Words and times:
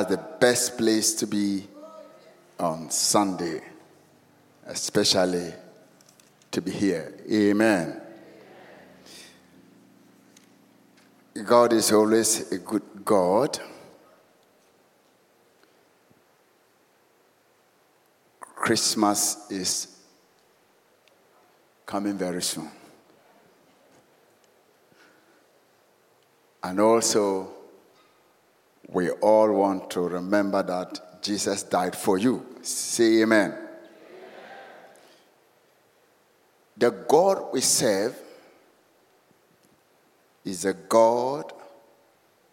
That's 0.00 0.12
the 0.12 0.28
best 0.40 0.78
place 0.78 1.12
to 1.16 1.26
be 1.26 1.66
on 2.58 2.90
Sunday, 2.90 3.60
especially 4.66 5.52
to 6.52 6.62
be 6.62 6.70
here. 6.70 7.12
Amen. 7.30 8.00
God 11.44 11.74
is 11.74 11.92
always 11.92 12.50
a 12.50 12.56
good 12.56 12.82
God. 13.04 13.58
Christmas 18.40 19.50
is 19.50 19.98
coming 21.84 22.16
very 22.16 22.42
soon. 22.42 22.70
And 26.62 26.80
also, 26.80 27.59
we 28.92 29.10
all 29.10 29.52
want 29.52 29.90
to 29.90 30.00
remember 30.00 30.62
that 30.62 31.22
Jesus 31.22 31.62
died 31.62 31.94
for 31.94 32.18
you. 32.18 32.44
Say 32.62 33.22
amen. 33.22 33.54
The 36.76 36.90
God 36.90 37.52
we 37.52 37.60
serve 37.60 38.18
is 40.44 40.64
a 40.64 40.72
God 40.72 41.52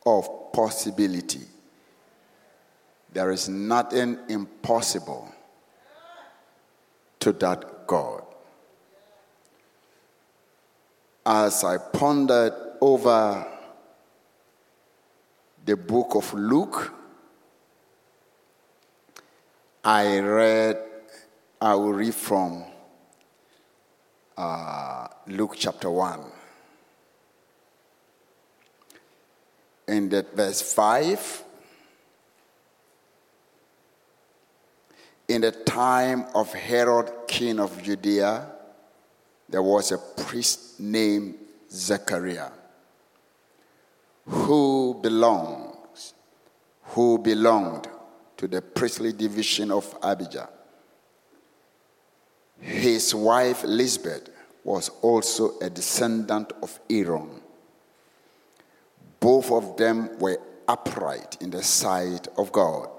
of 0.05 0.51
possibility. 0.53 1.41
There 3.13 3.31
is 3.31 3.49
nothing 3.49 4.19
impossible 4.29 5.33
to 7.19 7.31
that 7.31 7.87
God. 7.87 8.23
As 11.25 11.63
I 11.63 11.77
pondered 11.77 12.53
over 12.79 13.56
the 15.67 15.75
book 15.75 16.15
of 16.15 16.33
Luke, 16.33 16.93
I 19.83 20.17
read, 20.19 20.77
I 21.59 21.75
will 21.75 21.91
read 21.91 22.15
from 22.15 22.63
uh, 24.37 25.07
Luke 25.27 25.55
chapter 25.57 25.89
1. 25.89 26.21
In 29.89 30.07
that 30.07 30.33
verse 30.33 30.61
5, 30.73 31.43
in 35.27 35.41
the 35.41 35.51
time 35.51 36.27
of 36.33 36.53
Herod, 36.53 37.11
king 37.27 37.59
of 37.59 37.83
Judea, 37.83 38.53
there 39.49 39.63
was 39.63 39.91
a 39.91 39.97
priest 39.97 40.79
named 40.79 41.35
Zechariah 41.69 42.56
who 44.27 44.99
belongs 45.01 45.67
who 46.81 47.17
belonged 47.17 47.87
to 48.37 48.47
the 48.47 48.61
priestly 48.61 49.13
division 49.13 49.71
of 49.71 49.95
Abijah. 50.01 50.49
His 52.59 53.13
wife 53.13 53.63
Lisbeth 53.63 54.29
was 54.63 54.89
also 55.01 55.59
a 55.59 55.69
descendant 55.69 56.53
of 56.61 56.79
Aaron. 56.89 57.41
Both 59.19 59.51
of 59.51 59.77
them 59.77 60.17
were 60.19 60.39
upright 60.67 61.37
in 61.41 61.49
the 61.49 61.63
sight 61.63 62.27
of 62.37 62.51
God, 62.51 62.89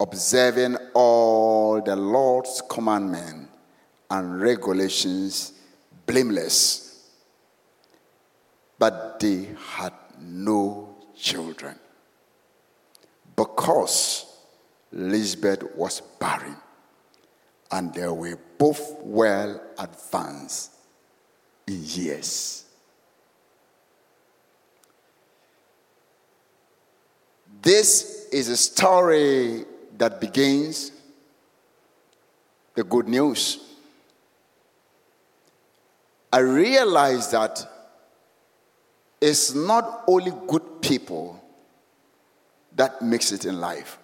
observing 0.00 0.76
all 0.94 1.80
the 1.80 1.96
Lord's 1.96 2.62
commandments 2.68 3.50
and 4.10 4.40
regulations 4.40 5.52
blameless 6.06 6.87
but 8.78 9.18
they 9.20 9.48
had 9.74 9.92
no 10.20 10.96
children 11.16 11.78
because 13.34 14.26
Lisbeth 14.92 15.62
was 15.76 16.00
barren 16.18 16.56
and 17.70 17.92
they 17.92 18.08
were 18.08 18.38
both 18.56 18.96
well 19.02 19.60
advanced 19.78 20.72
in 21.66 21.80
years. 21.82 22.64
This 27.60 28.28
is 28.32 28.48
a 28.48 28.56
story 28.56 29.64
that 29.98 30.20
begins 30.20 30.92
the 32.74 32.84
good 32.84 33.08
news. 33.08 33.58
I 36.32 36.38
realize 36.38 37.30
that 37.32 37.77
it's 39.20 39.54
not 39.54 40.04
only 40.06 40.32
good 40.46 40.80
people 40.80 41.42
that 42.76 43.02
makes 43.02 43.32
it 43.32 43.44
in 43.44 43.60
life. 43.60 43.98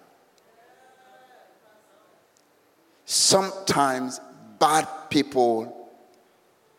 Sometimes 3.05 4.19
bad 4.59 4.87
people 5.09 5.89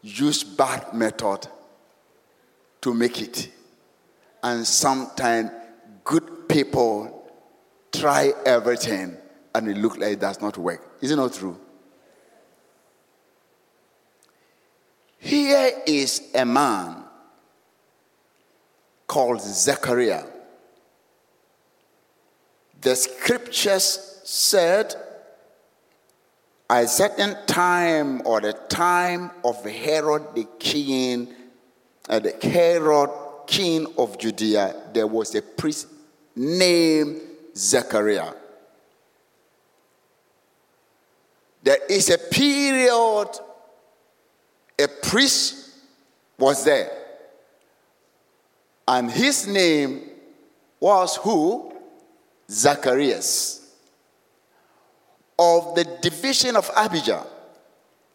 use 0.03 0.45
bad 0.45 0.93
method 0.93 1.49
to 2.83 2.93
make 2.93 3.23
it. 3.23 3.49
And 4.43 4.67
sometimes 4.67 5.51
good 6.05 6.49
people 6.49 7.31
try 7.93 8.33
everything 8.45 9.17
and 9.55 9.69
it 9.69 9.77
looks 9.79 9.97
like 9.97 10.13
it 10.13 10.21
does 10.21 10.41
not 10.41 10.59
work. 10.59 10.99
Is 11.01 11.11
it 11.11 11.17
not 11.17 11.33
true? 11.33 11.59
Here 15.19 15.73
is 15.87 16.31
a 16.35 16.45
man 16.45 17.06
called 19.07 19.41
Zechariah. 19.41 20.25
The 22.81 22.95
scriptures 22.95 24.21
said, 24.25 24.95
a 26.69 26.87
certain 26.87 27.37
time 27.47 28.23
or 28.27 28.41
the 28.41 28.53
time 28.53 29.31
of 29.45 29.65
Herod 29.65 30.35
the 30.35 30.47
king, 30.59 31.33
uh, 32.09 32.19
the 32.19 32.35
Herod 32.43 33.11
king 33.47 33.87
of 33.97 34.19
Judea, 34.19 34.75
there 34.93 35.07
was 35.07 35.35
a 35.35 35.43
priest 35.43 35.87
named 36.35 37.21
Zechariah. 37.57 38.33
There 41.63 41.79
is 41.89 42.11
a 42.11 42.19
period 42.19 43.29
a 44.79 44.89
priest 44.89 45.71
was 46.39 46.65
there 46.65 47.06
and 48.89 49.11
his 49.11 49.47
name 49.47 50.03
was 50.81 51.17
who? 51.17 51.73
Zacharias. 52.51 53.75
Of 55.39 55.75
the 55.75 55.85
division 56.01 56.57
of 56.57 56.71
Abijah. 56.77 57.27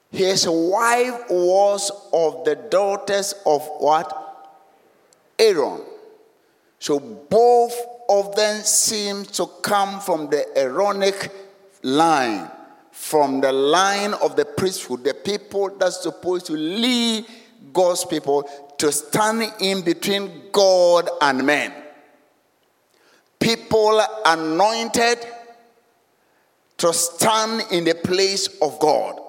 His 0.10 0.48
wife 0.48 1.24
was 1.30 1.92
of 2.12 2.44
the 2.46 2.56
daughters 2.56 3.34
of 3.46 3.66
what? 3.80 4.18
Aaron. 5.38 5.82
So 6.80 7.00
both 7.00 7.76
of 8.10 8.36
them 8.36 8.62
seem 8.64 9.24
to 9.24 9.48
come 9.62 10.00
from 10.00 10.30
the 10.30 10.46
Aaronic 10.58 11.32
line, 11.84 12.50
from 12.92 13.40
the 13.40 13.52
line 13.52 14.14
of 14.16 14.36
the 14.36 14.46
priesthood, 14.46 15.04
the 15.04 15.14
people 15.14 15.70
that's 15.78 16.02
supposed 16.02 16.48
to 16.48 16.54
lead 16.54 17.26
God's 17.72 18.04
people 18.04 18.50
to 18.82 18.92
stand 18.92 19.44
in 19.60 19.82
between 19.82 20.50
God 20.52 21.08
and 21.22 21.46
men. 21.46 21.72
People 23.40 24.02
anointed 24.26 25.20
to 26.78 26.92
stand 26.92 27.64
in 27.72 27.84
the 27.84 27.94
place 27.94 28.48
of 28.60 28.80
God. 28.80 29.22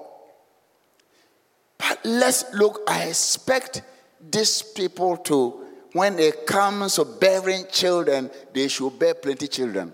But 1.77 1.99
let's 2.03 2.51
look, 2.55 2.81
I 2.87 3.03
expect 3.03 3.83
these 4.31 4.63
people 4.63 5.17
to 5.17 5.61
when 5.91 6.17
it 6.17 6.47
comes 6.47 6.95
to 6.95 7.05
bearing 7.05 7.65
children, 7.71 8.31
they 8.53 8.67
should 8.67 8.97
bear 8.97 9.13
plenty 9.13 9.47
children. 9.47 9.93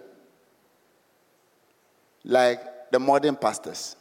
Like 2.23 2.91
the 2.91 2.99
modern 2.99 3.35
pastors. 3.35 3.97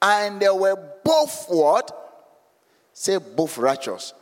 And 0.00 0.40
they 0.40 0.50
were 0.50 0.76
both 1.04 1.46
what? 1.48 1.92
Say 2.92 3.18
both 3.18 3.58
righteous. 3.58 4.14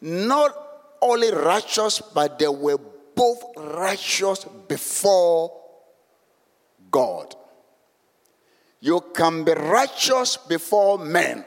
Not 0.00 0.54
only 1.00 1.30
righteous, 1.30 2.00
but 2.00 2.38
they 2.38 2.48
were 2.48 2.78
both 3.14 3.42
righteous 3.56 4.44
before 4.68 5.60
God. 6.90 7.34
You 8.80 9.02
can 9.14 9.44
be 9.44 9.52
righteous 9.52 10.36
before 10.36 10.98
men. 10.98 11.44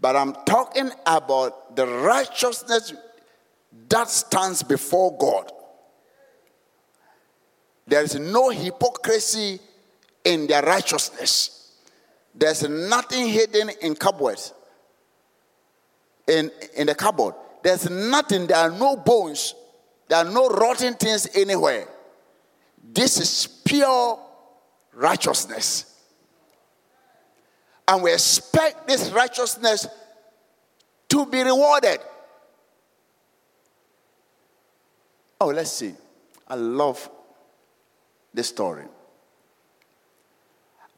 But 0.00 0.16
I'm 0.16 0.34
talking 0.44 0.90
about 1.06 1.76
the 1.76 1.86
righteousness 1.86 2.92
that 3.88 4.08
stands 4.08 4.62
before 4.62 5.16
God. 5.16 5.52
There 7.86 8.02
is 8.02 8.14
no 8.14 8.50
hypocrisy 8.50 9.60
in 10.24 10.46
their 10.46 10.62
righteousness. 10.62 11.72
There's 12.34 12.68
nothing 12.68 13.28
hidden 13.28 13.70
in 13.82 13.94
cupboards. 13.94 14.52
In, 16.26 16.50
in 16.76 16.86
the 16.86 16.94
cupboard. 16.94 17.34
There's 17.62 17.88
nothing, 17.88 18.46
there 18.46 18.58
are 18.58 18.70
no 18.70 18.96
bones, 18.96 19.54
there 20.08 20.18
are 20.18 20.30
no 20.30 20.48
rotten 20.48 20.94
things 20.94 21.28
anywhere. 21.34 21.86
This 22.92 23.18
is 23.18 23.46
pure 23.46 24.18
righteousness. 24.92 25.90
And 27.86 28.02
we 28.02 28.12
expect 28.12 28.86
this 28.86 29.10
righteousness 29.10 29.86
to 31.08 31.26
be 31.26 31.42
rewarded. 31.42 32.00
Oh, 35.40 35.48
let's 35.48 35.72
see. 35.72 35.94
I 36.48 36.54
love 36.54 37.10
this 38.34 38.48
story. 38.48 38.84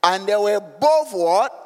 And 0.02 0.26
they 0.26 0.36
were 0.36 0.60
both 0.60 1.12
what? 1.12 1.62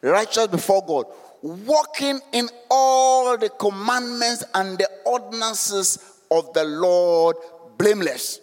Righteous 0.00 0.46
before 0.46 0.84
God, 0.86 1.06
walking 1.42 2.20
in 2.32 2.48
all 2.70 3.36
the 3.36 3.50
commandments 3.50 4.44
and 4.54 4.78
the 4.78 4.88
ordinances 5.04 6.20
of 6.30 6.52
the 6.54 6.64
Lord 6.64 7.36
blameless 7.76 8.40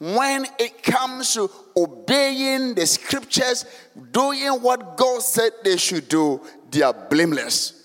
when 0.00 0.46
it 0.58 0.82
comes 0.82 1.34
to 1.34 1.50
obeying 1.76 2.74
the 2.74 2.86
scriptures, 2.86 3.66
doing 4.10 4.48
what 4.62 4.96
God 4.96 5.20
said 5.20 5.52
they 5.62 5.76
should 5.76 6.08
do, 6.08 6.40
they 6.70 6.80
are 6.80 6.94
blameless. 6.94 7.79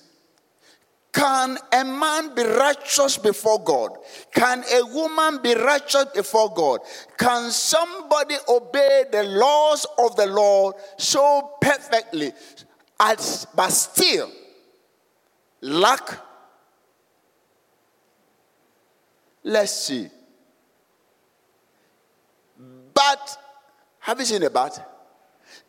Can 1.16 1.58
a 1.72 1.86
man 1.86 2.36
be 2.36 2.44
righteous 2.44 3.18
before 3.18 3.64
God? 3.64 3.92
Can 4.34 4.66
a 4.70 4.86
woman 4.86 5.40
be 5.42 5.54
righteous 5.56 6.08
before 6.14 6.54
God? 6.54 6.82
Can 7.18 7.52
somebody 7.52 8.36
obey 8.50 9.06
the 9.10 9.24
laws 9.24 9.88
of 9.98 10.18
the 10.18 10.26
Lord 10.26 10.76
so 10.98 11.52
perfectly, 11.62 12.34
as, 13.00 13.48
but 13.56 13.70
still 13.70 14.30
lack? 15.62 16.20
Let's 19.42 19.72
see. 19.72 20.10
But, 22.94 23.38
have 24.00 24.20
you 24.20 24.26
seen 24.26 24.42
the 24.42 24.50
but? 24.50 24.86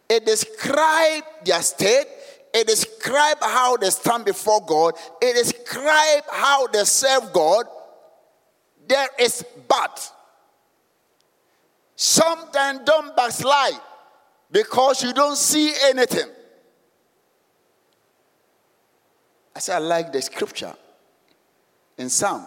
It 0.08 0.26
describes 0.26 1.26
their 1.44 1.62
state. 1.62 2.06
It 2.52 2.66
describes 2.96 3.40
how 3.43 3.76
they 3.76 3.90
stand 3.90 4.25
before 4.25 4.64
God. 4.64 4.94
It 5.20 5.34
describes 5.34 6.26
how 6.31 6.66
they 6.66 6.84
serve 6.84 7.32
God. 7.32 7.66
There 8.87 9.08
is 9.19 9.44
but. 9.69 10.12
Sometimes 11.96 12.81
don't 12.84 13.16
backslide 13.16 13.81
because 14.50 15.02
you 15.02 15.12
don't 15.12 15.37
see 15.37 15.72
anything. 15.84 16.31
I 19.54 19.58
say 19.58 19.75
I 19.75 19.78
like 19.78 20.12
the 20.12 20.20
scripture 20.20 20.75
in 21.96 22.10
Psalm. 22.10 22.46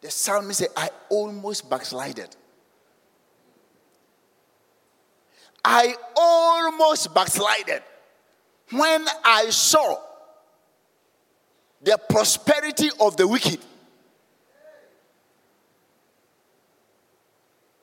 The 0.00 0.10
psalmist 0.10 0.60
said, 0.60 0.68
I 0.76 0.88
almost 1.10 1.68
backslided. 1.68 2.34
I 5.64 5.94
almost 6.16 7.12
backslided 7.12 7.82
when 8.70 9.06
I 9.24 9.50
saw 9.50 9.98
the 11.82 11.98
prosperity 12.08 12.90
of 13.00 13.16
the 13.16 13.26
wicked. 13.26 13.60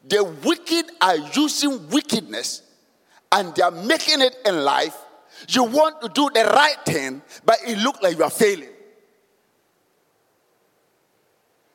The 0.06 0.24
wicked 0.24 0.92
are 1.00 1.16
using 1.16 1.90
wickedness 1.90 2.62
and 3.32 3.56
they 3.56 3.62
are 3.62 3.72
making 3.72 4.22
it 4.22 4.36
in 4.46 4.64
life. 4.64 4.98
You 5.48 5.64
want 5.64 6.02
to 6.02 6.10
do 6.10 6.30
the 6.34 6.44
right 6.44 6.78
thing, 6.86 7.22
but 7.46 7.58
it 7.66 7.78
looks 7.78 8.02
like 8.02 8.18
you 8.18 8.24
are 8.24 8.30
failing. 8.30 8.70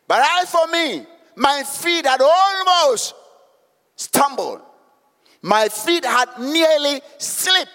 But 0.06 0.22
as 0.40 0.50
for 0.50 0.66
me, 0.68 1.06
my 1.36 1.62
feet 1.62 2.06
had 2.06 2.20
almost 2.20 3.14
stumbled 3.96 4.62
my 5.42 5.68
feet 5.68 6.04
had 6.04 6.28
nearly 6.38 7.00
slipped. 7.18 7.70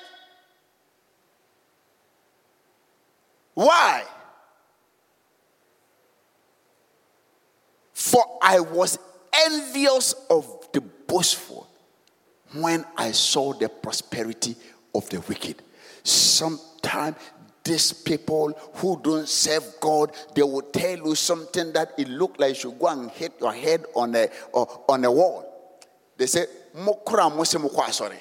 Why? 3.53 4.03
For 7.93 8.23
I 8.41 8.59
was 8.59 8.99
envious 9.45 10.13
of 10.29 10.67
the 10.73 10.81
boastful 10.81 11.67
when 12.53 12.85
I 12.97 13.11
saw 13.11 13.53
the 13.53 13.69
prosperity 13.69 14.55
of 14.93 15.09
the 15.09 15.19
wicked. 15.21 15.61
Sometimes 16.03 17.15
these 17.63 17.93
people 17.93 18.51
who 18.75 18.99
don't 19.01 19.27
serve 19.27 19.63
God, 19.79 20.11
they 20.35 20.43
will 20.43 20.61
tell 20.61 20.97
you 20.97 21.15
something 21.15 21.71
that 21.73 21.93
it 21.97 22.09
look 22.09 22.35
like 22.37 22.49
you 22.49 22.55
should 22.55 22.79
go 22.79 22.87
and 22.87 23.09
hit 23.11 23.33
your 23.39 23.53
head 23.53 23.85
on 23.95 24.15
a, 24.15 24.27
uh, 24.53 24.65
on 24.89 25.05
a 25.05 25.11
wall. 25.11 25.49
They 26.17 26.25
say, 26.25 26.45
mokora 26.75 27.33
mo 27.33 27.43
se 27.43 27.57
mokɔ 27.57 28.11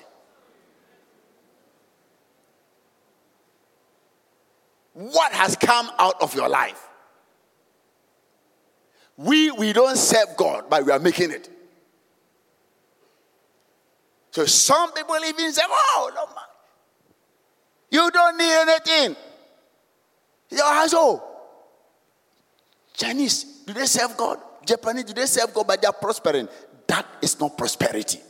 what 4.95 5.33
has 5.33 5.57
come 5.57 5.91
out 5.99 6.21
of 6.21 6.35
your 6.35 6.49
life. 6.49 6.89
We 9.17 9.51
we 9.51 9.73
don't 9.73 9.97
serve 9.97 10.37
god 10.37 10.65
but 10.69 10.85
we 10.85 10.93
are 10.93 10.99
making 10.99 11.31
it. 11.31 11.49
So 14.31 14.47
some 14.47 14.93
people 14.93 15.17
even 15.17 15.53
say 15.53 15.63
oh 15.69 16.11
no 16.15 16.27
man 16.27 16.45
you 17.91 18.11
don't 18.11 18.39
need 18.39 18.53
anything. 18.53 19.17
Your 20.51 20.73
household. 20.73 21.21
Chinese 22.95 23.45
do 23.67 23.73
they 23.73 23.87
serve 23.87 24.17
god? 24.17 24.39
Japanese 24.67 25.05
do 25.05 25.13
they 25.13 25.27
serve 25.27 25.53
god 25.53 25.67
but 25.67 25.81
they 25.81 25.87
are 25.87 25.93
prospering? 25.93 26.49
That 26.87 27.07
is 27.23 27.39
not 27.39 27.57
prosperity 27.57 28.21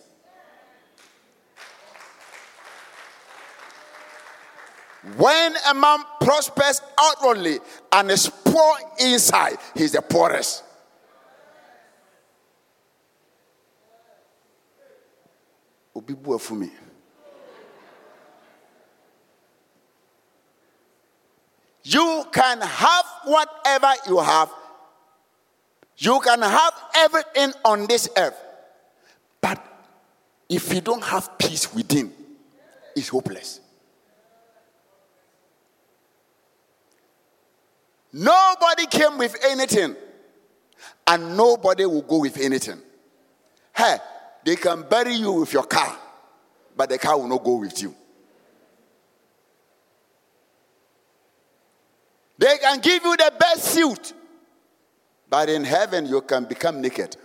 When 5.16 5.54
a 5.68 5.74
man 5.74 5.98
prospers 6.20 6.80
outwardly 6.98 7.58
and 7.90 8.10
is 8.10 8.28
poor 8.28 8.74
inside, 9.00 9.56
he's 9.74 9.92
the 9.92 10.02
poorest. 10.02 10.62
Obi 15.94 16.14
for 16.38 16.54
me. 16.54 16.70
You 21.84 22.24
can 22.32 22.60
have 22.60 23.04
whatever 23.24 23.92
you 24.06 24.20
have. 24.20 24.50
You 25.98 26.20
can 26.20 26.42
have 26.42 26.72
everything 26.96 27.52
on 27.64 27.86
this 27.86 28.08
earth. 28.16 28.40
But 29.40 29.60
if 30.48 30.72
you 30.72 30.80
don't 30.80 31.02
have 31.02 31.36
peace 31.38 31.74
within, 31.74 32.12
it's 32.94 33.08
hopeless. 33.08 33.61
Nobody 38.12 38.86
came 38.86 39.18
with 39.18 39.36
anything, 39.44 39.96
and 41.06 41.36
nobody 41.36 41.86
will 41.86 42.02
go 42.02 42.18
with 42.18 42.38
anything. 42.38 42.80
Hey, 43.74 43.96
they 44.44 44.56
can 44.56 44.82
bury 44.82 45.14
you 45.14 45.32
with 45.32 45.52
your 45.52 45.64
car, 45.64 45.96
but 46.76 46.88
the 46.88 46.98
car 46.98 47.18
will 47.18 47.28
not 47.28 47.42
go 47.42 47.56
with 47.56 47.80
you. 47.80 47.94
They 52.38 52.58
can 52.58 52.80
give 52.80 53.04
you 53.04 53.16
the 53.16 53.32
best 53.38 53.64
suit, 53.64 54.12
but 55.30 55.48
in 55.48 55.64
heaven 55.64 56.06
you 56.06 56.20
can 56.22 56.44
become 56.44 56.80
naked. 56.80 57.16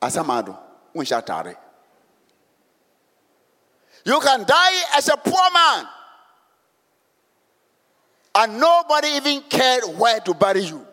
asamado 0.00 0.56
wonhyɛ 0.94 1.22
atare 1.22 1.56
you 4.04 4.20
can 4.20 4.44
die 4.44 4.82
as 4.96 5.08
a 5.08 5.16
poor 5.16 5.50
man 5.52 5.86
and 8.36 8.60
nobody 8.60 9.08
even 9.08 9.40
cared 9.42 9.84
where 9.96 10.20
to 10.20 10.34
bury 10.34 10.62
you 10.62 10.86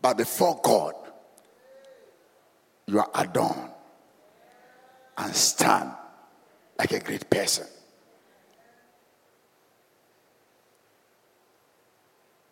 but 0.00 0.16
before 0.16 0.60
god 0.62 0.94
you 2.86 2.98
are 2.98 3.10
adorned 3.14 3.70
and 5.18 5.34
stand 5.34 5.90
like 6.78 6.92
a 6.92 7.00
great 7.00 7.28
person 7.28 7.66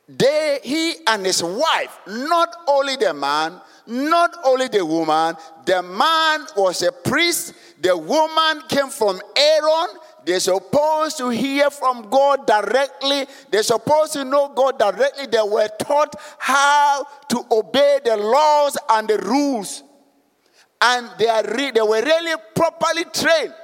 they, 0.08 0.60
he 0.62 0.94
and 1.06 1.24
his 1.24 1.42
wife, 1.42 1.98
not 2.06 2.54
only 2.66 2.96
the 2.96 3.14
man, 3.14 3.60
not 3.86 4.36
only 4.44 4.68
the 4.68 4.84
woman, 4.84 5.36
the 5.64 5.82
man 5.82 6.46
was 6.56 6.82
a 6.82 6.92
priest, 6.92 7.54
the 7.80 7.96
woman 7.96 8.62
came 8.68 8.88
from 8.88 9.20
Aaron. 9.36 9.88
They're 10.24 10.40
supposed 10.40 11.18
to 11.18 11.30
hear 11.30 11.70
from 11.70 12.08
God 12.08 12.46
directly. 12.46 13.26
They're 13.50 13.62
supposed 13.62 14.12
to 14.14 14.24
know 14.24 14.48
God 14.48 14.78
directly. 14.78 15.26
They 15.26 15.42
were 15.42 15.68
taught 15.80 16.14
how 16.38 17.04
to 17.28 17.44
obey 17.50 17.98
the 18.04 18.16
laws 18.16 18.78
and 18.90 19.08
the 19.08 19.18
rules. 19.18 19.82
And 20.80 21.10
they, 21.18 21.28
are 21.28 21.44
re- 21.44 21.70
they 21.70 21.80
were 21.80 22.02
really 22.02 22.34
properly 22.54 23.04
trained. 23.12 23.54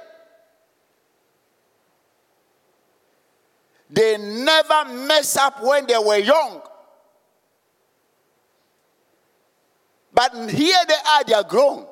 They 3.89 4.17
never 4.17 4.85
mess 5.07 5.35
up 5.37 5.63
when 5.63 5.87
they 5.87 5.97
were 5.97 6.17
young. 6.17 6.61
But 10.13 10.33
here 10.49 10.77
they 10.87 10.93
are, 10.93 11.23
they 11.23 11.33
are 11.33 11.43
grown. 11.43 11.85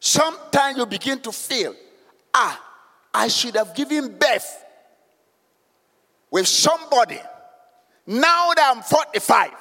Sometimes 0.00 0.76
you 0.76 0.86
begin 0.86 1.20
to 1.20 1.32
feel, 1.32 1.74
ah, 2.34 2.65
I 3.16 3.28
should 3.28 3.56
have 3.56 3.74
given 3.74 4.18
birth 4.18 4.62
with 6.30 6.46
somebody. 6.46 7.18
Now 8.06 8.52
that 8.54 8.74
I'm 8.76 8.82
45, 8.82 9.52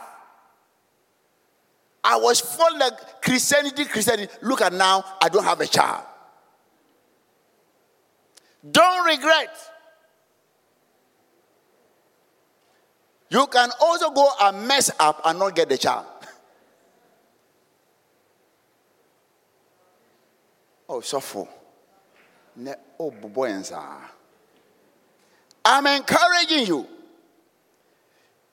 I 2.04 2.18
was 2.18 2.42
full 2.42 2.84
of 2.84 3.22
Christianity, 3.22 3.86
Christianity. 3.86 4.34
Look 4.42 4.60
at 4.60 4.74
now, 4.74 5.06
I 5.22 5.30
don't 5.30 5.46
have 5.46 5.62
a 5.62 5.68
child. 5.68 6.04
Don't 8.70 9.08
regret. 9.08 9.58
You 13.30 13.48
can 13.48 13.70
also 13.80 14.12
go 14.12 14.30
and 14.42 14.68
mess 14.68 14.92
up 15.00 15.22
and 15.24 15.40
not 15.40 15.56
get 15.56 15.70
the 15.70 15.78
child. 15.78 16.06
oh, 20.90 21.00
suffer. 21.00 21.48
I'm 25.64 25.88
encouraging 25.88 26.68
you. 26.68 26.88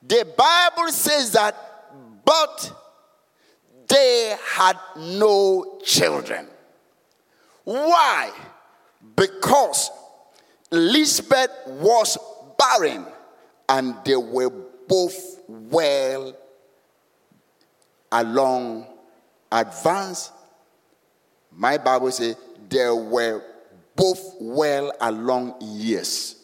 The 0.02 0.26
Bible 0.36 0.90
says 0.90 1.32
that, 1.32 1.54
but 2.24 2.72
they 3.88 4.36
had 4.54 4.76
no 4.96 5.78
children. 5.84 6.48
Why? 7.64 8.32
Because 9.14 9.90
Elizabeth 10.72 11.50
was 11.66 12.18
barren 12.58 13.06
and 13.68 13.94
they 14.04 14.16
were 14.16 14.50
both 14.88 15.40
well 15.48 16.34
along 18.10 18.86
advanced. 19.50 20.32
My 21.50 21.78
Bible 21.78 22.10
says 22.10 22.36
they 22.68 22.90
were 22.90 23.42
both 23.94 24.36
well 24.40 24.92
along 25.00 25.56
years. 25.60 26.36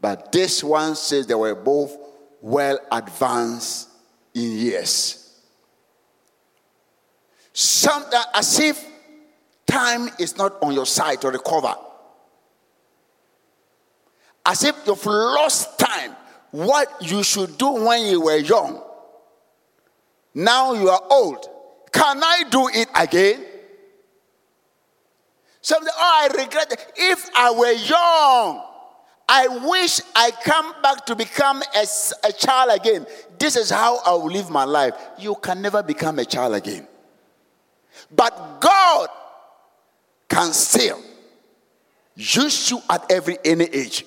But 0.00 0.32
this 0.32 0.64
one 0.64 0.96
says 0.96 1.26
they 1.26 1.34
were 1.34 1.54
both 1.54 1.96
well 2.40 2.78
advanced 2.90 3.88
in 4.34 4.50
years. 4.52 5.20
Something 7.52 8.20
as 8.34 8.58
if 8.58 8.86
time 9.66 10.08
is 10.18 10.36
not 10.36 10.62
on 10.62 10.72
your 10.72 10.86
side 10.86 11.20
to 11.20 11.28
recover. 11.28 11.74
As 14.46 14.64
if 14.64 14.74
you've 14.86 15.04
lost 15.06 15.78
time 15.78 16.16
what 16.50 16.88
you 17.00 17.22
should 17.22 17.58
do 17.58 17.70
when 17.70 18.06
you 18.06 18.22
were 18.22 18.36
young. 18.36 18.82
Now 20.34 20.72
you 20.72 20.88
are 20.88 21.02
old. 21.10 21.46
Can 21.92 22.22
I 22.22 22.44
do 22.50 22.68
it 22.68 22.88
again? 22.94 23.44
Something, 25.62 25.92
oh, 25.94 26.28
I 26.30 26.42
regret. 26.42 26.92
If 26.96 27.28
I 27.34 27.50
were 27.50 27.72
young, 27.72 28.64
I 29.28 29.46
wish 29.68 30.00
I 30.16 30.30
come 30.30 30.74
back 30.82 31.06
to 31.06 31.14
become 31.14 31.62
a, 31.74 31.86
a 32.24 32.32
child 32.32 32.80
again. 32.80 33.06
This 33.38 33.56
is 33.56 33.70
how 33.70 33.98
I 34.04 34.12
will 34.12 34.30
live 34.30 34.50
my 34.50 34.64
life. 34.64 34.94
You 35.18 35.34
can 35.36 35.62
never 35.62 35.82
become 35.82 36.18
a 36.18 36.24
child 36.24 36.54
again. 36.54 36.86
But 38.10 38.60
God 38.60 39.08
can 40.28 40.52
still 40.52 41.00
use 42.16 42.70
you 42.70 42.80
at 42.88 43.10
every 43.10 43.38
any 43.44 43.64
age. 43.64 44.04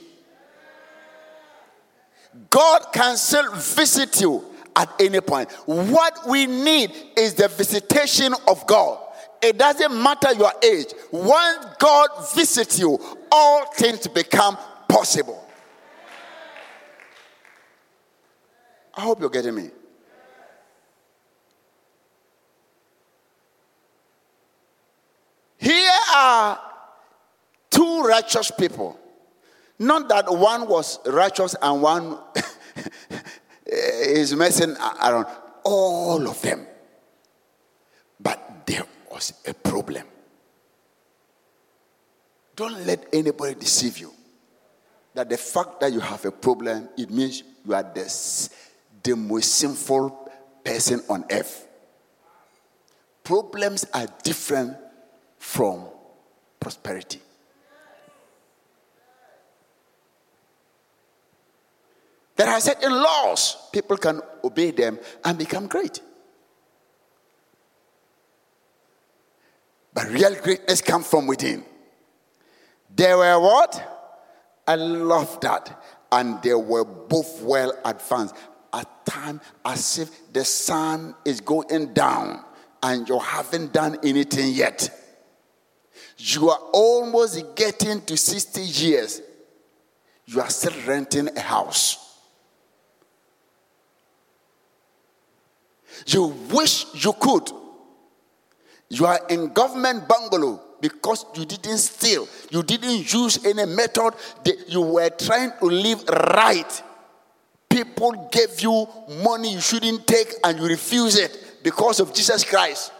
God 2.50 2.88
can 2.91 3.15
still 3.15 3.53
visit 3.53 4.19
you 4.19 4.43
at 4.75 4.89
any 5.00 5.22
point. 5.22 5.51
What 5.65 6.27
we 6.27 6.48
need 6.48 6.91
is 7.15 7.36
the 7.36 7.48
visitation 7.48 8.33
of 8.48 8.65
God. 8.65 9.00
It 9.43 9.57
doesn't 9.57 10.01
matter 10.01 10.33
your 10.33 10.51
age. 10.63 10.93
Once 11.12 11.65
God 11.79 12.09
visits 12.33 12.79
you, 12.79 13.00
all 13.31 13.65
things 13.73 14.07
become 14.07 14.57
possible. 14.88 15.45
I 18.95 19.01
hope 19.01 19.19
you're 19.19 19.29
getting 19.29 19.55
me. 19.55 19.69
Here 25.57 25.91
are 26.15 26.59
two 27.69 28.01
righteous 28.01 28.51
people 28.51 29.00
not 29.79 30.07
that 30.09 30.31
one 30.33 30.67
was 30.67 31.00
righteous 31.05 31.55
and 31.62 31.81
one 31.81 32.17
is 33.65 34.33
messing 34.35 34.75
around. 35.01 35.27
All 35.63 36.27
of 36.27 36.41
them. 36.41 36.67
But 38.19 38.65
there 38.65 38.85
was 39.13 39.34
a 39.46 39.53
problem. 39.53 40.03
Don't 42.55 42.86
let 42.86 43.08
anybody 43.13 43.55
deceive 43.55 44.00
you. 44.00 44.12
That 45.13 45.29
the 45.29 45.38
fact 45.38 45.79
that 45.82 45.93
you 45.93 46.00
have 46.00 46.25
a 46.25 46.32
problem, 46.32 46.89
it 46.98 47.12
means 47.12 47.43
you 47.63 47.74
are 47.74 47.84
the, 47.84 48.50
the 49.03 49.15
most 49.15 49.53
sinful 49.53 50.32
person 50.63 51.01
on 51.08 51.25
earth. 51.29 51.67
Problems 53.24 53.86
are 53.93 54.08
different 54.24 54.75
from 55.38 55.86
prosperity. 56.60 57.20
There 62.36 62.48
are 62.48 62.60
certain 62.60 62.91
laws, 62.91 63.70
people 63.72 63.98
can 63.98 64.20
obey 64.43 64.72
them 64.72 64.98
and 65.24 65.38
become 65.38 65.67
great. 65.67 66.01
But 69.93 70.09
real 70.09 70.35
greatness 70.35 70.81
comes 70.81 71.07
from 71.07 71.27
within. 71.27 71.63
They 72.95 73.13
were 73.13 73.39
what? 73.39 73.89
I 74.67 74.75
love 74.75 75.39
that. 75.41 75.83
And 76.12 76.41
they 76.41 76.53
were 76.53 76.85
both 76.85 77.41
well 77.41 77.73
advanced. 77.85 78.35
At 78.71 79.05
time 79.05 79.39
as 79.63 80.00
if 80.00 80.33
the 80.33 80.43
sun 80.43 81.15
is 81.25 81.41
going 81.41 81.93
down 81.93 82.43
and 82.81 83.07
you 83.07 83.19
haven't 83.19 83.71
done 83.71 84.00
anything 84.03 84.53
yet. 84.53 84.89
You 86.17 86.50
are 86.50 86.59
almost 86.73 87.55
getting 87.55 88.01
to 88.01 88.17
60 88.17 88.62
years. 88.62 89.21
You 90.25 90.41
are 90.41 90.50
still 90.50 90.73
renting 90.88 91.29
a 91.35 91.39
house. 91.39 92.00
You 96.07 96.25
wish 96.51 96.85
you 96.93 97.13
could. 97.13 97.51
You 98.93 99.07
are 99.07 99.19
in 99.27 99.51
government 99.53 100.07
bungalow 100.07 100.62
because 100.79 101.25
you 101.33 101.45
didn't 101.45 101.79
steal, 101.79 102.27
you 102.51 102.62
didn't 102.62 103.12
use 103.12 103.43
any 103.43 103.65
method, 103.65 104.13
you 104.67 104.81
were 104.81 105.09
trying 105.09 105.51
to 105.57 105.65
live 105.65 106.07
right. 106.07 106.83
People 107.67 108.29
gave 108.31 108.59
you 108.62 108.88
money 109.23 109.53
you 109.53 109.62
shouldn't 109.62 110.05
take 110.05 110.27
and 110.43 110.59
you 110.59 110.67
refuse 110.67 111.17
it 111.17 111.63
because 111.63 112.00
of 112.00 112.13
Jesus 112.13 112.43
Christ. 112.43 112.91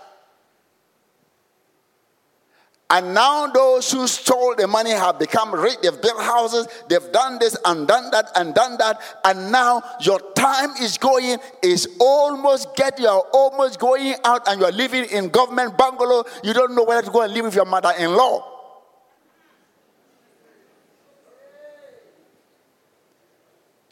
And 2.94 3.16
now 3.16 3.48
those 3.48 3.92
who 3.92 4.06
stole 4.06 4.54
the 4.56 4.68
money 4.68 4.92
have 4.92 5.18
become 5.18 5.52
rich. 5.52 5.78
They've 5.82 6.00
built 6.00 6.22
houses, 6.22 6.68
they've 6.88 7.12
done 7.12 7.40
this 7.40 7.58
and 7.66 7.88
done 7.88 8.12
that 8.12 8.30
and 8.36 8.54
done 8.54 8.78
that. 8.78 9.02
And 9.26 9.52
now 9.52 9.82
your 10.00 10.20
time 10.36 10.70
is 10.80 11.00
going, 11.00 11.40
is 11.64 11.88
almost 12.00 12.76
get 12.76 13.00
you're 13.00 13.26
almost 13.34 13.80
going 13.80 14.14
out 14.24 14.48
and 14.48 14.62
you're 14.62 14.72
living 14.72 15.06
in 15.06 15.30
government 15.30 15.76
bungalow. 15.76 16.24
You 16.44 16.54
don't 16.54 16.76
know 16.76 16.84
where 16.84 17.02
to 17.02 17.10
go 17.10 17.24
and 17.24 17.34
live 17.34 17.46
with 17.46 17.56
your 17.56 17.66
mother-in-law. 17.66 18.52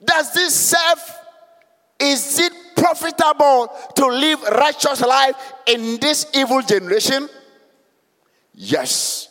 Does 0.06 0.32
this 0.32 0.54
serve? 0.54 1.18
Is 2.00 2.38
it 2.38 2.54
profitable 2.76 3.74
to 3.96 4.06
live 4.06 4.44
righteous 4.44 5.02
life 5.02 5.36
in 5.66 6.00
this 6.00 6.28
evil 6.36 6.62
generation? 6.62 7.28
Yes. 8.64 9.28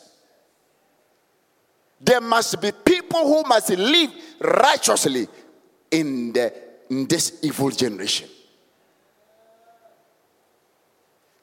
There 2.01 2.19
must 2.19 2.59
be 2.61 2.73
people 2.73 3.25
who 3.25 3.47
must 3.47 3.69
live 3.69 4.11
righteously 4.41 5.25
in, 5.89 6.33
the, 6.33 6.53
in 6.89 7.07
this 7.07 7.39
evil 7.41 7.69
generation. 7.69 8.27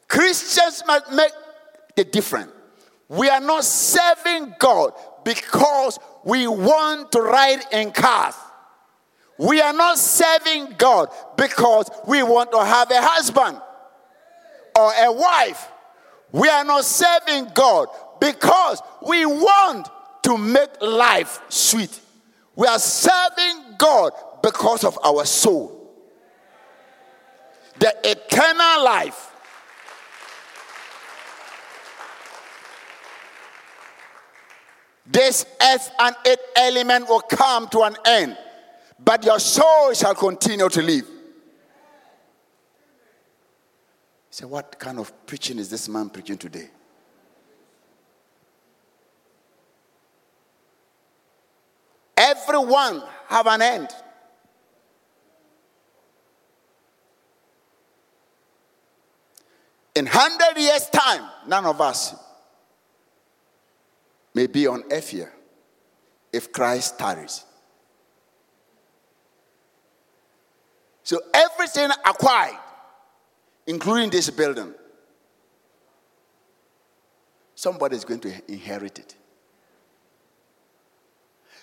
Christians 0.07 0.83
must 0.87 1.11
make 1.13 1.33
the 1.97 2.05
difference. 2.05 2.53
We 3.09 3.31
are 3.31 3.41
not 3.41 3.65
serving 3.65 4.57
God 4.59 4.93
because 5.25 5.99
we 6.25 6.47
want 6.47 7.11
to 7.13 7.23
ride 7.23 7.63
in 7.73 7.93
cars. 7.93 8.35
We 9.39 9.63
are 9.63 9.73
not 9.73 9.97
serving 9.97 10.75
God 10.77 11.09
because 11.39 11.91
we 12.07 12.23
want 12.23 12.53
to 12.53 12.63
have 12.63 12.91
a 12.91 13.01
husband 13.01 13.59
or 14.79 14.93
a 14.93 15.11
wife. 15.11 15.69
We 16.33 16.49
are 16.49 16.65
not 16.65 16.85
serving 16.85 17.53
God 17.55 17.89
because 18.21 18.83
we 19.07 19.25
want 19.25 19.89
to 20.25 20.37
make 20.37 20.81
life 20.81 21.41
sweet. 21.49 22.01
We 22.55 22.67
are 22.67 22.79
serving 22.79 23.77
God 23.79 24.13
because 24.43 24.85
of 24.85 24.99
our 25.05 25.25
soul, 25.25 25.95
the 27.79 27.95
eternal 28.05 28.85
life. 28.85 29.33
This 35.11 35.47
earth 35.63 35.91
and 35.99 36.15
its 36.27 36.43
element 36.55 37.09
will 37.09 37.21
come 37.23 37.69
to 37.69 37.81
an 37.81 37.97
end 38.05 38.37
but 38.99 39.25
your 39.25 39.39
soul 39.39 39.95
shall 39.95 40.15
continue 40.15 40.69
to 40.69 40.83
live. 40.83 41.07
Say, 44.31 44.43
so 44.43 44.49
what 44.49 44.79
kind 44.79 44.99
of 44.99 45.27
preaching 45.27 45.59
is 45.59 45.71
this 45.71 45.89
man 45.89 46.11
preaching 46.11 46.37
today? 46.37 46.71
Everyone 52.17 53.03
have 53.29 53.47
an 53.47 53.63
end. 53.63 53.89
In 59.95 60.05
100 60.05 60.61
years' 60.61 60.89
time, 60.91 61.29
none 61.47 61.65
of 61.65 61.81
us 61.81 62.15
may 64.35 64.47
be 64.47 64.67
on 64.67 64.85
earth 64.93 65.09
here 65.11 65.33
if 66.33 66.53
Christ 66.53 66.99
tarries. 66.99 67.45
So 71.03 71.19
everything 71.35 71.91
acquired, 72.05 72.59
including 73.69 74.09
this 74.09 74.31
building, 74.31 74.73
somebody 77.55 77.97
is 77.97 78.05
going 78.05 78.19
to 78.19 78.33
inherit 78.51 78.99
it. 78.99 79.15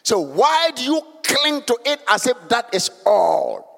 So 0.04 0.20
why 0.20 0.70
do 0.76 0.84
you 0.84 1.02
cling 1.24 1.64
to 1.64 1.80
it 1.84 2.00
as 2.08 2.28
if 2.28 2.38
that 2.50 2.74
is 2.76 2.92
all? 3.08 3.72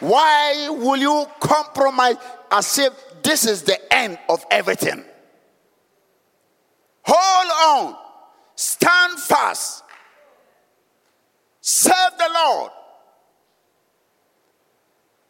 Why 0.00 0.68
will 0.68 0.96
you 0.96 1.26
compromise 1.38 2.16
as 2.50 2.76
if 2.78 2.92
this 3.22 3.46
is 3.46 3.62
the 3.62 3.78
end 3.94 4.18
of 4.28 4.44
everything? 4.50 5.04
Hold 7.04 7.86
on. 7.86 7.96
Stand 8.56 9.18
fast. 9.20 9.84
Serve 11.68 12.16
the 12.16 12.30
Lord. 12.34 12.70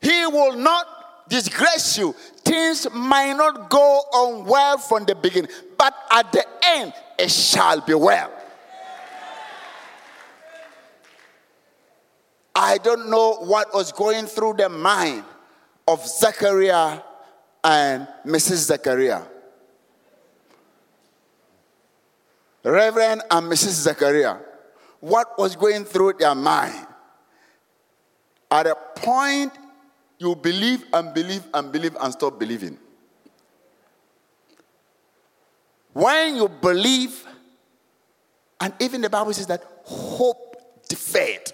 He 0.00 0.24
will 0.26 0.54
not 0.54 1.28
disgrace 1.28 1.98
you. 1.98 2.12
Things 2.44 2.86
might 2.94 3.32
not 3.32 3.68
go 3.68 3.80
on 3.80 4.44
well 4.44 4.78
from 4.78 5.04
the 5.04 5.16
beginning, 5.16 5.50
but 5.76 5.92
at 6.12 6.30
the 6.30 6.46
end, 6.62 6.92
it 7.18 7.32
shall 7.32 7.80
be 7.80 7.94
well. 7.94 8.30
I 12.54 12.78
don't 12.78 13.10
know 13.10 13.38
what 13.40 13.74
was 13.74 13.90
going 13.90 14.26
through 14.26 14.54
the 14.58 14.68
mind 14.68 15.24
of 15.88 16.06
Zechariah 16.06 17.00
and 17.64 18.06
Mrs. 18.24 18.58
Zechariah. 18.58 19.22
Reverend 22.62 23.22
and 23.28 23.50
Mrs. 23.50 23.82
Zechariah, 23.82 24.36
what 25.00 25.38
was 25.38 25.56
going 25.56 25.84
through 25.84 26.14
their 26.14 26.34
mind? 26.34 26.86
At 28.50 28.66
a 28.66 28.76
point, 28.96 29.52
you 30.18 30.34
believe 30.34 30.84
and 30.92 31.14
believe 31.14 31.44
and 31.54 31.70
believe 31.70 31.96
and 32.00 32.12
stop 32.12 32.38
believing. 32.38 32.78
When 35.92 36.36
you 36.36 36.48
believe, 36.48 37.26
and 38.60 38.72
even 38.80 39.00
the 39.00 39.10
Bible 39.10 39.32
says 39.32 39.46
that 39.46 39.62
hope 39.84 40.56
deferred 40.88 41.52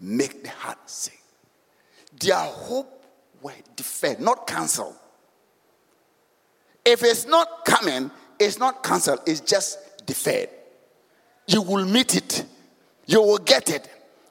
make 0.00 0.42
the 0.42 0.50
heart 0.50 0.78
sick. 0.86 1.20
Their 2.18 2.36
hope 2.36 3.04
were 3.42 3.52
deferred, 3.76 4.20
not 4.20 4.46
cancelled. 4.46 4.96
If 6.84 7.02
it's 7.02 7.26
not 7.26 7.64
coming, 7.64 8.10
it's 8.38 8.58
not 8.58 8.82
cancelled, 8.82 9.20
it's 9.26 9.40
just 9.40 10.06
deferred. 10.06 10.48
You 11.50 11.62
will 11.62 11.84
meet 11.84 12.14
it, 12.14 12.44
you 13.06 13.20
will 13.20 13.38
get 13.38 13.70
it. 13.70 13.88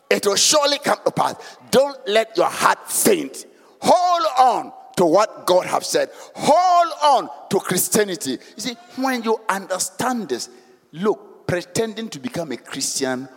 It 0.10 0.26
will 0.26 0.38
surely 0.38 0.80
come 0.80 0.98
to 1.06 1.12
pass. 1.12 1.36
Don't 1.70 1.98
let 2.08 2.36
your 2.36 2.48
heart 2.48 2.90
faint. 2.90 3.46
Hold 3.82 4.26
on 4.40 4.74
to 4.96 5.06
what 5.06 5.46
God 5.46 5.66
has 5.66 5.88
said. 5.88 6.10
Hold 6.34 6.94
on 7.04 7.30
to 7.50 7.60
Christianity. 7.60 8.32
You 8.32 8.38
see, 8.58 8.76
when 8.96 9.22
you 9.22 9.40
understand 9.48 10.30
this, 10.30 10.50
look, 10.94 11.46
pretending 11.46 12.10
to 12.10 12.20
become 12.20 12.54
a 12.54 12.58
Christian 12.58 13.28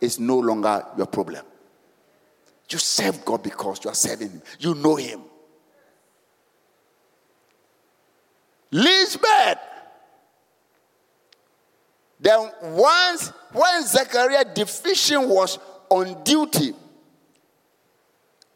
is 0.00 0.18
no 0.20 0.38
longer 0.38 0.86
your 0.96 1.06
problem. 1.06 1.44
You 2.70 2.78
serve 2.78 3.24
God 3.24 3.42
because 3.42 3.84
you 3.84 3.90
are 3.90 3.94
serving 3.94 4.30
Him. 4.30 4.42
You 4.60 4.74
know 4.76 4.96
Him. 4.96 5.20
Lisbeth 8.70 9.58
then 12.24 12.50
once 12.62 13.28
when 13.52 13.86
Zechariah 13.86 14.46
the 14.54 15.28
was 15.28 15.58
on 15.90 16.24
duty 16.24 16.72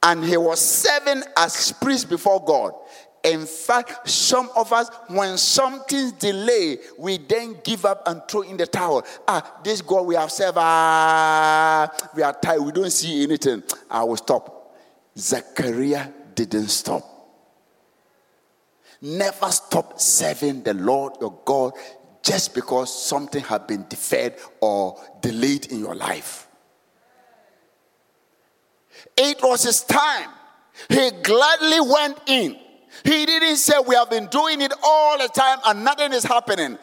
and 0.02 0.24
he 0.24 0.38
was 0.38 0.58
serving 0.58 1.22
as 1.36 1.72
priest 1.72 2.08
before 2.08 2.42
God. 2.42 2.72
In 3.22 3.44
fact, 3.44 4.08
some 4.08 4.48
of 4.56 4.72
us, 4.72 4.88
when 5.08 5.36
something's 5.36 6.12
delayed, 6.12 6.78
we 6.96 7.18
then 7.18 7.58
give 7.62 7.84
up 7.84 8.08
and 8.08 8.22
throw 8.26 8.40
in 8.40 8.56
the 8.56 8.66
towel. 8.66 9.04
Ah, 9.26 9.58
this 9.62 9.82
God 9.82 10.06
we 10.06 10.14
have 10.14 10.32
served, 10.32 10.56
ah, 10.58 11.90
we 12.14 12.22
are 12.22 12.32
tired, 12.32 12.62
we 12.62 12.72
don't 12.72 12.90
see 12.90 13.22
anything. 13.22 13.62
I 13.90 14.02
will 14.02 14.16
stop. 14.16 14.78
Zechariah 15.18 16.08
didn't 16.34 16.68
stop. 16.68 17.02
Never 19.02 19.50
stop 19.50 20.00
serving 20.00 20.62
the 20.62 20.74
Lord 20.74 21.14
your 21.20 21.38
God 21.44 21.74
just 22.22 22.54
because 22.54 22.92
something 23.06 23.42
had 23.42 23.66
been 23.66 23.86
deferred 23.88 24.34
or 24.60 25.00
delayed 25.20 25.66
in 25.66 25.80
your 25.80 25.94
life. 25.94 26.48
It 29.16 29.38
was 29.42 29.62
his 29.62 29.82
time. 29.82 30.30
He 30.88 31.10
gladly 31.22 31.80
went 31.80 32.18
in. 32.26 32.56
He 33.04 33.26
didn't 33.26 33.56
say, 33.56 33.74
We 33.86 33.94
have 33.94 34.10
been 34.10 34.26
doing 34.26 34.60
it 34.60 34.72
all 34.82 35.18
the 35.18 35.28
time 35.28 35.58
and 35.66 35.84
nothing 35.84 36.12
is 36.12 36.24
happening. 36.24 36.78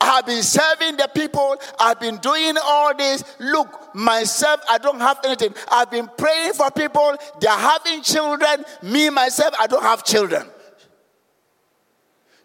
I've 0.00 0.24
been 0.24 0.42
serving 0.42 0.96
the 0.96 1.08
people. 1.14 1.56
I've 1.78 2.00
been 2.00 2.16
doing 2.16 2.56
all 2.62 2.94
this. 2.96 3.22
Look, 3.38 3.94
myself, 3.94 4.60
I 4.68 4.78
don't 4.78 5.00
have 5.00 5.20
anything. 5.24 5.54
I've 5.70 5.90
been 5.90 6.08
praying 6.16 6.54
for 6.54 6.70
people. 6.70 7.16
They're 7.38 7.50
having 7.50 8.02
children. 8.02 8.64
Me, 8.82 9.10
myself, 9.10 9.54
I 9.58 9.66
don't 9.66 9.82
have 9.82 10.02
children. 10.04 10.46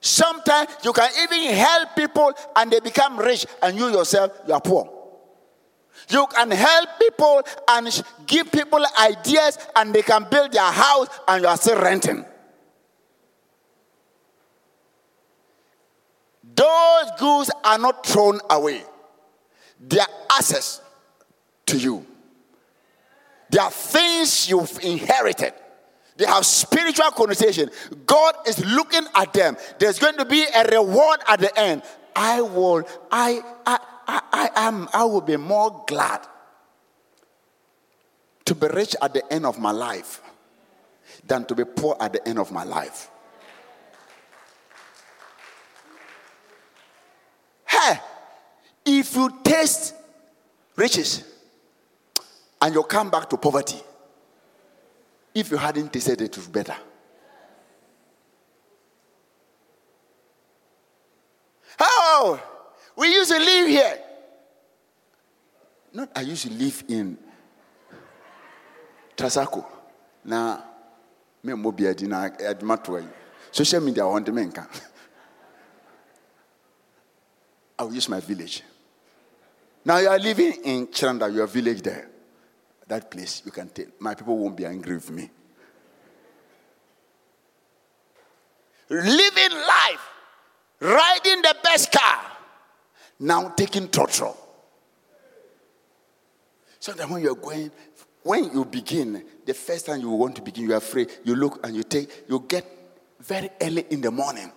Sometimes 0.05 0.69
you 0.83 0.93
can 0.93 1.09
even 1.23 1.55
help 1.55 1.95
people 1.95 2.31
and 2.55 2.71
they 2.71 2.79
become 2.79 3.17
rich, 3.17 3.47
and 3.63 3.75
you 3.75 3.87
yourself, 3.87 4.31
you 4.47 4.53
are 4.53 4.61
poor. 4.61 4.87
You 6.09 6.27
can 6.27 6.51
help 6.51 6.89
people 6.99 7.41
and 7.69 8.03
give 8.27 8.51
people 8.51 8.85
ideas 8.99 9.57
and 9.75 9.95
they 9.95 10.03
can 10.03 10.27
build 10.29 10.51
their 10.51 10.71
house 10.71 11.07
and 11.27 11.41
you 11.41 11.47
are 11.47 11.57
still 11.57 11.81
renting. 11.81 12.23
Those 16.55 17.11
goods 17.17 17.49
are 17.63 17.79
not 17.79 18.05
thrown 18.05 18.39
away. 18.51 18.83
They 19.79 19.99
are 19.99 20.07
access 20.29 20.81
to 21.65 21.77
you. 21.79 22.05
They 23.49 23.57
are 23.57 23.71
things 23.71 24.47
you've 24.47 24.77
inherited. 24.83 25.53
They 26.17 26.25
have 26.25 26.45
spiritual 26.45 27.12
connotation. 27.12 27.69
God 28.06 28.36
is 28.47 28.63
looking 28.65 29.06
at 29.15 29.34
them. 29.34 29.58
There's 29.80 29.99
going 29.99 30.15
to 30.17 30.25
be 30.25 30.45
a 30.56 30.63
reward 30.63 31.19
at 31.28 31.39
the 31.39 31.60
end. 31.60 31.84
I 32.15 32.41
will, 32.41 32.88
I, 33.12 33.41
I, 33.65 33.80
I, 34.08 34.21
I 34.32 34.49
am, 34.67 34.88
I 34.93 35.04
will 35.04 35.21
be 35.21 35.36
more 35.36 35.84
glad 35.88 36.25
to 38.45 38.56
be 38.56 38.67
rich 38.67 38.95
at 39.01 39.13
the 39.13 39.34
end 39.34 39.45
of 39.45 39.60
my 39.60 39.71
life 39.71 40.21
than 41.28 41.43
to 41.45 41.56
be 41.56 41.65
poor 41.65 41.97
at 41.99 42.13
the 42.13 42.25
end 42.28 42.39
of 42.39 42.51
my 42.51 42.63
life. 42.63 43.10
Hey, 47.65 47.99
if 48.86 49.15
you 49.15 49.39
taste 49.43 49.95
riches 50.75 51.23
and 52.62 52.73
you 52.73 52.84
come 52.84 53.10
back 53.10 53.30
to 53.32 53.38
poverty, 53.38 53.82
if 55.36 55.52
you 55.52 55.58
hadn't 55.58 55.91
tasted 55.91 56.21
it, 56.21 56.32
it 56.32 56.38
was 56.38 56.48
better. 56.48 56.76
Oh, 61.78 62.41
we 62.95 63.10
used 63.13 63.30
to 63.32 63.38
live 63.38 63.67
here. 63.67 64.00
Not 65.93 66.10
I 66.15 66.21
used 66.21 66.43
to 66.48 66.54
live 66.54 66.84
in 66.88 67.17
Tasako. 69.17 69.65
Now, 70.24 70.63
me 71.43 71.54
mo 71.54 71.71
bia 71.71 71.93
di 71.93 72.08
na 72.08 72.26
eh, 72.26 72.54
adwuma 72.54 72.82
to 72.82 72.98
yi. 72.98 73.04
Eh. 73.04 73.08
Social 73.52 73.82
media 73.82 74.06
on 74.06 74.24
the 74.24 74.32
menka. 74.32 74.65
I 77.78 77.84
will 77.84 77.93
use 77.93 78.08
my 78.08 78.21
village. 78.21 78.63
Now 79.84 79.98
you 79.98 80.08
are 80.08 80.17
living 80.17 80.54
in 80.63 80.88
Chiranda, 80.88 81.34
your 81.34 81.48
village 81.48 81.82
there. 81.82 82.10
That 82.88 83.10
place 83.10 83.41
you 83.45 83.52
can 83.52 83.69
take. 83.69 84.00
My 84.00 84.13
people 84.13 84.38
won't 84.38 84.56
be 84.56 84.65
angry 84.65 84.95
with 84.95 85.10
me. 85.10 85.30
Living 88.89 89.52
life, 89.52 90.08
riding 90.80 91.41
the 91.41 91.56
best 91.63 91.91
car, 91.91 92.21
now 93.19 93.50
taking 93.50 93.88
trotro. 93.88 94.38
So 96.80 96.91
that 96.91 97.10
when 97.10 97.24
you're 97.24 97.34
going, 97.34 97.71
when 98.21 98.54
you 98.54 98.63
begin, 98.63 99.26
the 99.43 99.56
first 99.56 99.88
time 99.88 100.02
you 100.02 100.12
want 100.12 100.36
to 100.36 100.43
begin, 100.43 100.67
you're 100.67 100.78
afraid. 100.78 101.10
You 101.24 101.36
look 101.36 101.65
and 101.65 101.76
you 101.76 101.82
take, 101.82 102.26
you 102.30 102.45
get 102.48 102.63
very 103.19 103.50
early 103.60 103.88
in 103.89 104.02
the 104.02 104.12
morning, 104.12 104.52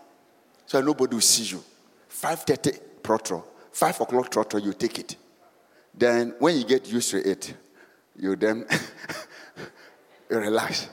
so 0.66 0.82
nobody 0.82 1.14
will 1.14 1.22
see 1.22 1.44
you. 1.44 1.64
Five 2.06 2.40
thirty 2.40 2.72
trotro, 3.02 3.42
five 3.72 3.98
o'clock 3.98 4.30
trotro, 4.30 4.62
you 4.62 4.74
take 4.74 4.98
it. 4.98 5.16
Then 5.94 6.34
when 6.38 6.58
you 6.58 6.64
get 6.64 6.86
used 6.86 7.10
to 7.12 7.26
it, 7.26 7.54
you 8.18 8.36
then 8.36 8.66
you 10.30 10.38
relax. 10.38 10.88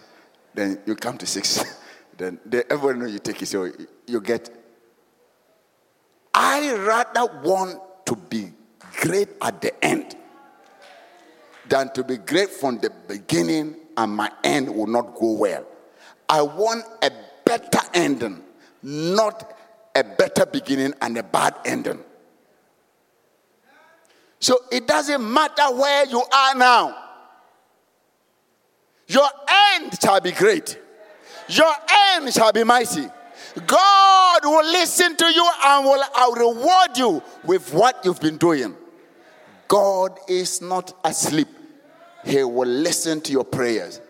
Then 0.54 0.80
you 0.86 0.96
come 0.96 1.18
to 1.18 1.26
six. 1.26 1.64
Then 2.18 2.40
they, 2.46 2.64
everyone 2.70 3.00
know 3.00 3.08
you 3.08 3.20
take 3.20 3.42
it, 3.42 3.48
so 3.48 3.70
you 4.08 4.22
get. 4.22 4.50
I 6.34 6.74
rather 6.74 7.26
want 7.44 7.82
to 8.06 8.16
be 8.16 8.54
great 9.02 9.28
at 9.42 9.62
the 9.62 9.84
end 9.84 10.16
than 11.68 11.92
to 11.92 12.06
be 12.06 12.16
great 12.16 12.52
from 12.52 12.80
the 12.80 12.90
beginning 13.10 13.76
and 13.98 14.16
my 14.16 14.32
end 14.46 14.74
will 14.74 14.88
not 14.88 15.14
go 15.16 15.34
well. 15.34 15.66
I 16.30 16.42
want 16.42 16.86
a 17.02 17.12
better 17.44 17.82
ending, 17.94 18.42
not 18.82 19.54
a 19.94 20.04
better 20.04 20.46
beginning 20.46 20.94
and 21.02 21.18
a 21.18 21.24
bad 21.24 21.56
ending. 21.66 22.00
So 24.40 24.58
it 24.72 24.88
doesn't 24.88 25.34
matter 25.34 25.76
where 25.76 26.06
you 26.06 26.22
are 26.22 26.56
now. 26.56 27.05
Your 29.08 29.28
end 29.76 29.98
shall 30.02 30.20
be 30.20 30.32
great. 30.32 30.80
Your 31.48 31.72
end 32.14 32.34
shall 32.34 32.52
be 32.52 32.64
mighty. 32.64 33.08
God 33.68 34.40
will 34.44 34.66
listen 34.66 35.16
to 35.16 35.26
you 35.26 35.50
and 35.66 35.86
will 35.86 36.04
uh, 36.04 36.32
reward 36.36 36.98
you 36.98 37.24
with 37.46 37.74
what 37.74 38.04
you've 38.04 38.20
been 38.20 38.38
doing. 38.38 38.76
God 39.68 40.20
is 40.28 40.62
not 40.62 40.94
asleep. 41.04 41.48
He 42.24 42.44
will 42.44 42.68
listen 42.68 43.22
to 43.22 43.32
your 43.32 43.44
prayers. 43.44 44.02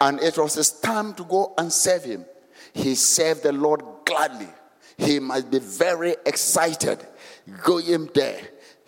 And 0.00 0.20
it 0.20 0.38
was 0.38 0.54
his 0.54 0.70
time 0.70 1.14
to 1.14 1.24
go 1.24 1.52
and 1.58 1.72
serve 1.72 2.04
him. 2.04 2.24
He 2.72 2.94
served 2.94 3.42
the 3.42 3.52
Lord 3.52 3.82
gladly. 4.06 4.48
He 4.96 5.18
must 5.18 5.50
be 5.50 5.58
very 5.58 6.14
excited 6.24 7.04
going 7.62 8.08
there. 8.14 8.40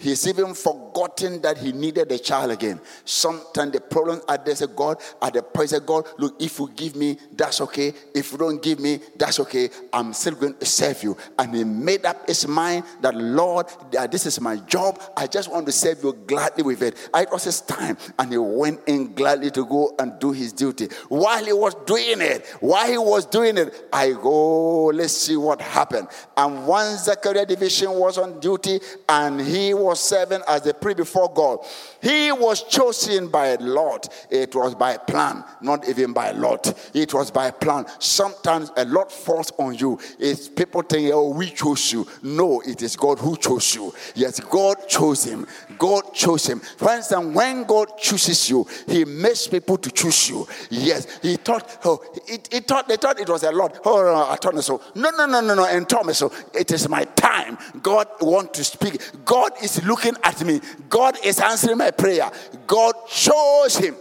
He's 0.03 0.27
even 0.27 0.53
forgotten 0.55 1.41
that 1.43 1.59
he 1.59 1.71
needed 1.71 2.11
a 2.11 2.19
child 2.19 2.51
again. 2.51 2.81
Sometimes 3.05 3.71
the 3.71 3.81
problem 3.81 4.21
there. 4.45 4.57
Say, 4.57 4.67
God, 4.75 5.01
at 5.23 5.35
the 5.35 5.43
point, 5.45 5.71
say, 5.71 5.79
God, 5.79 6.09
look, 6.19 6.43
if 6.43 6.59
you 6.59 6.69
give 6.75 6.97
me, 6.97 7.17
that's 7.33 7.61
okay. 7.61 7.93
If 8.13 8.33
you 8.33 8.39
don't 8.39 8.61
give 8.61 8.81
me, 8.81 8.99
that's 9.17 9.39
okay. 9.39 9.71
I'm 9.93 10.13
still 10.13 10.35
going 10.35 10.57
to 10.57 10.67
serve 10.67 11.05
you. 11.05 11.17
And 11.39 11.55
he 11.55 11.63
made 11.63 12.05
up 12.05 12.27
his 12.27 12.49
mind 12.49 12.83
that, 13.01 13.15
Lord, 13.15 13.67
this 14.11 14.27
is 14.27 14.41
my 14.41 14.57
job. 14.57 15.01
I 15.17 15.29
just 15.29 15.53
want 15.53 15.67
to 15.67 15.73
serve 15.73 16.03
you 16.03 16.15
gladly 16.27 16.65
with 16.65 16.83
it. 16.83 16.97
It 17.15 17.31
was 17.31 17.45
his 17.45 17.61
time. 17.61 17.97
And 18.19 18.33
he 18.33 18.39
went 18.39 18.81
in 18.89 19.15
gladly 19.15 19.53
to 19.53 19.65
go 19.65 19.95
and 20.01 20.19
do 20.19 20.33
his 20.33 20.53
duty. 20.53 20.89
While 21.09 21.45
he 21.45 21.53
was 21.53 21.77
doing 21.87 22.21
it, 22.21 22.45
while 22.59 22.91
he 22.91 22.99
was 22.99 23.25
doing 23.27 23.57
it, 23.57 23.89
I 23.93 24.11
go, 24.11 24.87
let's 24.87 25.13
see 25.13 25.37
what 25.37 25.61
happened. 25.61 26.09
And 26.37 26.67
once 26.67 27.05
Zechariah 27.05 27.47
division 27.47 27.93
was 27.93 28.19
on 28.19 28.41
duty 28.41 28.81
and 29.09 29.41
he 29.41 29.75
was 29.75 29.92
serving 30.01 30.43
as 30.49 30.63
the 30.63 30.75
priest 30.75 30.99
before 30.99 31.33
God, 31.33 31.59
he 32.01 32.33
was 32.33 32.63
chosen 32.65 33.29
by 33.29 33.49
a 33.49 33.59
lot. 33.59 34.09
It 34.31 34.55
was 34.55 34.75
by 34.75 34.97
plan, 34.97 35.45
not 35.61 35.89
even 35.89 36.13
by 36.13 36.29
a 36.29 36.35
lot. 36.35 36.73
It 36.95 37.15
was 37.15 37.31
by 37.31 37.51
plan. 37.51 37.87
Sometimes 37.99 38.71
a 38.77 38.85
lot 38.85 39.11
falls 39.11 39.53
on 39.59 39.75
you. 39.75 39.99
It's 40.19 40.49
people 40.49 40.83
think, 40.83 41.11
oh, 41.13 41.31
we 41.31 41.51
chose 41.51 41.93
you. 41.93 42.07
No, 42.23 42.61
it 42.61 42.83
is 42.83 42.97
God 42.97 43.19
who 43.19 43.37
chose 43.37 43.75
you. 43.75 43.93
Yes, 44.15 44.41
God 44.41 44.89
chose 44.89 45.25
him. 45.25 45.47
God 45.79 46.13
chose 46.15 46.47
him. 46.47 46.61
For 46.61 46.91
instance, 46.93 47.35
when 47.35 47.65
God 47.65 47.99
chooses 47.99 48.49
you, 48.51 48.67
he 48.87 49.05
makes 49.05 49.47
people 49.47 49.79
to 49.79 49.91
choose 49.91 50.29
you. 50.29 50.47
Yes, 50.71 51.07
he 51.21 51.37
thought, 51.37 51.79
oh, 51.85 52.03
it, 52.27 52.67
thought, 52.67 52.89
they 52.89 52.97
thought 52.97 53.21
it 53.21 53.29
was 53.29 53.43
a 53.43 53.53
lot. 53.53 53.79
Oh, 53.85 54.03
no, 54.03 54.31
I 54.31 54.37
told 54.37 54.63
so. 54.63 54.81
No, 54.95 55.11
no, 55.11 55.27
no, 55.27 55.41
no, 55.41 55.55
no. 55.55 55.67
And 55.67 55.89
Thomas, 55.89 56.19
so 56.19 56.33
it 56.55 56.71
is 56.71 56.89
my 56.89 57.05
time. 57.05 57.59
God 57.83 58.07
want 58.21 58.55
to 58.55 58.65
speak. 58.65 59.01
God 59.25 59.53
is 59.63 59.82
looking 59.83 60.15
at 60.23 60.45
me. 60.45 60.61
God 60.89 61.17
is 61.25 61.41
answering 61.41 61.79
my 61.79 61.91
prayer. 61.91 62.31
God 62.67 62.95
chose 63.09 63.77
him. 63.77 63.97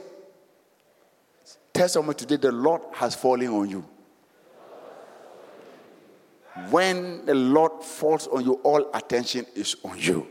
Tell 1.73 1.87
someone 1.87 2.15
today 2.15 2.35
the 2.35 2.51
Lord 2.51 2.81
has 2.93 3.15
fallen 3.15 3.47
on 3.47 3.69
you. 3.69 3.85
When 6.69 7.25
the 7.25 7.33
Lord 7.33 7.83
falls 7.83 8.27
on 8.27 8.43
you, 8.43 8.53
all 8.63 8.89
attention 8.93 9.45
is 9.55 9.75
on 9.83 9.97
you. 9.97 10.27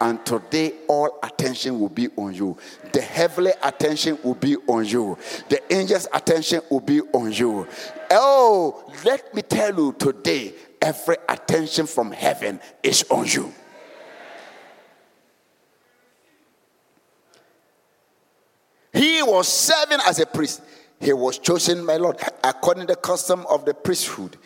And 0.00 0.24
today, 0.26 0.74
all 0.88 1.18
attention 1.22 1.78
will 1.78 1.88
be 1.88 2.08
on 2.16 2.34
you. 2.34 2.56
The 2.92 3.00
heavenly 3.00 3.52
attention 3.62 4.18
will 4.22 4.34
be 4.34 4.56
on 4.66 4.84
you. 4.84 5.16
The 5.48 5.72
angels' 5.72 6.08
attention 6.12 6.62
will 6.70 6.80
be 6.80 7.00
on 7.00 7.32
you. 7.32 7.66
Oh, 8.10 8.92
let 9.04 9.32
me 9.34 9.42
tell 9.42 9.74
you 9.74 9.92
today, 9.92 10.54
every 10.82 11.16
attention 11.28 11.86
from 11.86 12.10
heaven 12.10 12.60
is 12.82 13.04
on 13.08 13.26
you. 13.26 13.52
Was 19.34 19.48
serving 19.48 19.98
as 20.06 20.20
a 20.20 20.26
priest. 20.26 20.62
He 21.00 21.12
was 21.12 21.38
chosen 21.38 21.84
by 21.84 21.96
Lord 21.96 22.18
according 22.44 22.86
to 22.86 22.94
the 22.94 23.00
custom 23.00 23.44
of 23.50 23.64
the 23.64 23.74
priesthood 23.74 24.36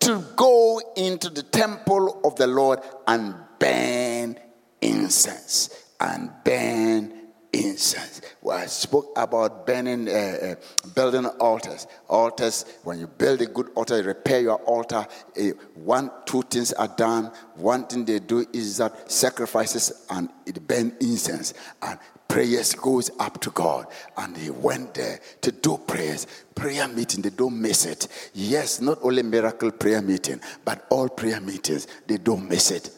to 0.00 0.22
go 0.36 0.80
into 0.96 1.30
the 1.30 1.42
temple 1.42 2.20
of 2.24 2.36
the 2.36 2.46
Lord 2.46 2.80
and 3.06 3.34
burn 3.58 4.38
incense 4.82 5.70
and 5.98 6.30
burn 6.44 7.23
incense. 7.54 8.20
Well, 8.42 8.58
I 8.58 8.66
spoke 8.66 9.12
about 9.16 9.66
burning, 9.66 10.08
uh, 10.08 10.12
uh, 10.12 10.54
building 10.94 11.26
altars. 11.26 11.86
Altars, 12.08 12.64
when 12.82 12.98
you 12.98 13.06
build 13.06 13.40
a 13.42 13.46
good 13.46 13.70
altar, 13.74 13.98
you 13.98 14.02
repair 14.02 14.40
your 14.40 14.56
altar. 14.64 15.06
Uh, 15.38 15.42
one, 15.74 16.10
two 16.26 16.42
things 16.42 16.72
are 16.72 16.88
done. 16.88 17.32
One 17.56 17.86
thing 17.86 18.04
they 18.04 18.18
do 18.18 18.46
is 18.52 18.78
that 18.78 19.10
sacrifices 19.10 20.06
and 20.10 20.28
it 20.46 20.66
burn 20.66 20.96
incense 21.00 21.54
and 21.82 21.98
prayers 22.28 22.74
goes 22.74 23.10
up 23.18 23.40
to 23.40 23.50
God. 23.50 23.86
And 24.16 24.36
he 24.36 24.50
went 24.50 24.94
there 24.94 25.20
to 25.42 25.52
do 25.52 25.78
prayers. 25.78 26.26
Prayer 26.54 26.88
meeting, 26.88 27.22
they 27.22 27.30
don't 27.30 27.60
miss 27.60 27.86
it. 27.86 28.08
Yes, 28.34 28.80
not 28.80 28.98
only 29.02 29.22
miracle 29.22 29.70
prayer 29.70 30.02
meeting, 30.02 30.40
but 30.64 30.84
all 30.90 31.08
prayer 31.08 31.40
meetings, 31.40 31.86
they 32.06 32.16
don't 32.16 32.48
miss 32.48 32.70
it. 32.70 32.90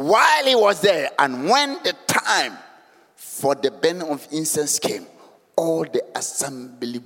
While 0.00 0.46
he 0.46 0.54
was 0.54 0.80
there, 0.80 1.10
and 1.18 1.46
when 1.46 1.74
the 1.82 1.94
time 2.06 2.56
for 3.16 3.54
the 3.54 3.70
burning 3.70 4.08
of 4.08 4.26
incense 4.32 4.78
came, 4.78 5.06
all 5.54 5.84
the 5.84 6.02
assembly, 6.16 7.02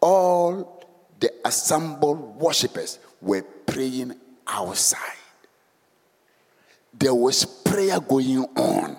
all 0.00 0.86
the 1.18 1.32
assembled 1.44 2.36
worshippers 2.36 3.00
were 3.20 3.42
praying 3.66 4.14
outside. 4.46 5.00
There 6.96 7.12
was 7.12 7.44
prayer 7.44 7.98
going 7.98 8.44
on. 8.54 8.96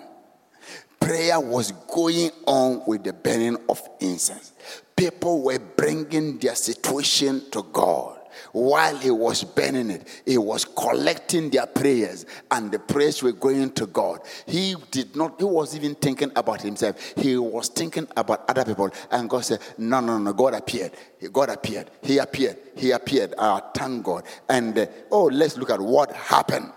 Prayer 1.00 1.40
was 1.40 1.72
going 1.72 2.30
on 2.46 2.82
with 2.86 3.04
the 3.04 3.14
burning 3.14 3.56
of 3.70 3.88
incense. 4.00 4.52
People 4.94 5.40
were 5.40 5.58
bringing 5.58 6.36
their 6.36 6.54
situation 6.54 7.50
to 7.52 7.62
God 7.72 8.15
while 8.52 8.96
he 8.96 9.10
was 9.10 9.44
burning 9.44 9.90
it, 9.90 10.22
he 10.24 10.38
was 10.38 10.64
collecting 10.64 11.50
their 11.50 11.66
prayers, 11.66 12.26
and 12.50 12.70
the 12.72 12.78
prayers 12.78 13.22
were 13.22 13.32
going 13.32 13.70
to 13.72 13.86
God. 13.86 14.20
He 14.46 14.76
did 14.90 15.16
not, 15.16 15.38
he 15.38 15.44
was 15.44 15.74
even 15.76 15.94
thinking 15.94 16.32
about 16.36 16.62
himself. 16.62 17.00
He 17.16 17.36
was 17.36 17.68
thinking 17.68 18.08
about 18.16 18.48
other 18.48 18.64
people. 18.64 18.90
And 19.10 19.28
God 19.28 19.44
said, 19.44 19.60
No, 19.78 20.00
no, 20.00 20.18
no, 20.18 20.32
God 20.32 20.54
appeared. 20.54 20.92
God 21.32 21.50
appeared. 21.50 21.90
He 22.02 22.18
appeared. 22.18 22.58
He 22.76 22.90
appeared. 22.90 23.34
Uh, 23.36 23.60
thank 23.74 24.04
God. 24.04 24.24
And 24.48 24.78
uh, 24.78 24.86
oh, 25.10 25.24
let's 25.24 25.56
look 25.56 25.70
at 25.70 25.80
what 25.80 26.12
happened. 26.12 26.72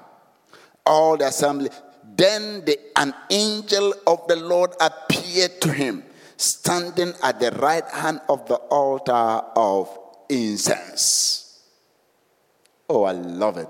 All 0.86 1.18
the 1.18 1.28
assembly. 1.28 1.70
Then 2.16 2.66
the, 2.66 2.78
an 2.96 3.14
angel 3.30 3.94
of 4.08 4.28
the 4.28 4.36
Lord 4.36 4.72
appeared 4.82 5.62
to 5.62 5.72
him, 5.72 6.04
standing 6.38 7.14
at 7.24 7.40
the 7.40 7.52
right 7.52 7.88
hand 7.88 8.22
of 8.28 8.48
the 8.48 8.56
altar 8.56 9.14
of 9.56 9.98
incense. 10.30 11.49
Oh, 12.90 13.04
I 13.04 13.12
love 13.12 13.58
it. 13.58 13.70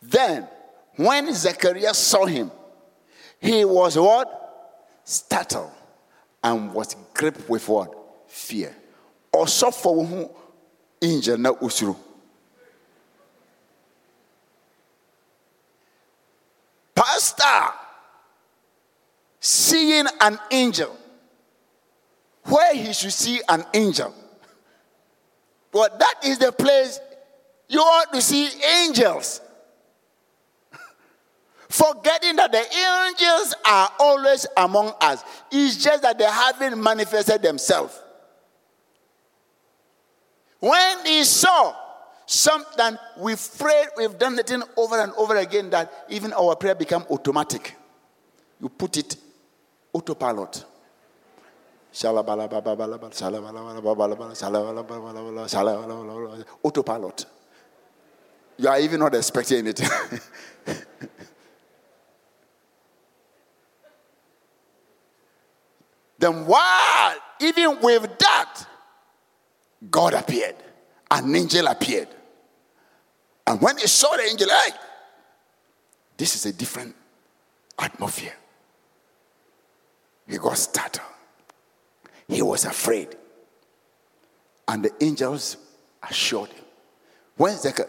Then, 0.00 0.46
when 0.96 1.32
Zechariah 1.34 1.94
saw 1.94 2.24
him, 2.24 2.50
he 3.40 3.64
was 3.64 3.98
what? 3.98 4.38
Startled 5.04 5.70
and 6.44 6.72
was 6.72 6.94
gripped 7.12 7.48
with 7.48 7.68
what? 7.68 7.92
Fear. 8.28 8.76
Also 9.32 9.70
for 9.70 10.04
who 10.04 10.30
angel 11.00 11.36
na 11.38 11.52
usuru. 11.52 11.96
Pastor, 16.94 17.74
seeing 19.40 20.06
an 20.20 20.38
angel 20.50 20.96
where 22.44 22.74
he 22.74 22.92
should 22.92 23.12
see 23.12 23.40
an 23.48 23.64
angel. 23.74 24.14
But 25.72 25.98
that 25.98 26.14
is 26.24 26.38
the 26.38 26.52
place 26.52 27.00
you 27.68 27.80
ought 27.80 28.12
to 28.12 28.20
see 28.20 28.48
angels. 28.84 29.40
Forgetting 31.68 32.36
that 32.36 32.52
the 32.52 32.58
angels 32.58 33.54
are 33.66 33.90
always 33.98 34.46
among 34.56 34.92
us. 35.00 35.24
It's 35.50 35.82
just 35.82 36.02
that 36.02 36.18
they 36.18 36.24
haven't 36.24 36.80
manifested 36.82 37.42
themselves. 37.42 37.98
When 40.60 41.06
he 41.06 41.24
saw 41.24 41.74
something, 42.26 42.96
we 43.18 43.34
prayed, 43.58 43.88
we've 43.96 44.16
done 44.18 44.36
the 44.36 44.44
thing 44.44 44.62
over 44.76 45.00
and 45.00 45.12
over 45.14 45.36
again 45.36 45.70
that 45.70 45.92
even 46.08 46.32
our 46.32 46.54
prayer 46.54 46.74
become 46.74 47.04
automatic. 47.10 47.76
You 48.60 48.68
put 48.68 48.96
it 48.96 49.16
autopilot. 49.92 50.64
Autopilot. 56.62 57.26
You 58.58 58.68
are 58.68 58.78
even 58.80 59.00
not 59.00 59.14
expecting 59.14 59.66
it. 59.66 59.76
then 66.18 66.46
while 66.46 67.16
even 67.40 67.80
with 67.80 68.18
that, 68.18 68.66
God 69.90 70.14
appeared, 70.14 70.56
an 71.10 71.34
angel 71.34 71.66
appeared. 71.66 72.08
And 73.46 73.60
when 73.60 73.76
he 73.78 73.86
saw 73.86 74.16
the 74.16 74.22
angel, 74.22 74.48
hey, 74.48 74.72
this 76.16 76.36
is 76.36 76.46
a 76.46 76.52
different 76.52 76.94
atmosphere. 77.78 78.34
He 80.28 80.38
got 80.38 80.56
startled. 80.56 81.06
He 82.28 82.40
was 82.42 82.64
afraid. 82.64 83.16
And 84.68 84.84
the 84.84 84.92
angels 85.04 85.56
assured 86.08 86.50
him. 86.50 86.64
When 87.36 87.56
Zechariah, 87.56 87.88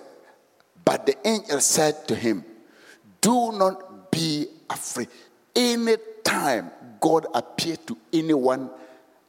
but 0.84 1.06
the 1.06 1.16
angel 1.28 1.60
said 1.60 2.08
to 2.08 2.16
him, 2.16 2.44
Do 3.22 3.52
not 3.52 4.12
be 4.12 4.48
afraid. 4.70 5.08
Any 5.56 5.96
time 6.24 6.72
God 7.00 7.28
appeared 7.34 7.86
to 7.88 7.98
anyone 8.12 8.70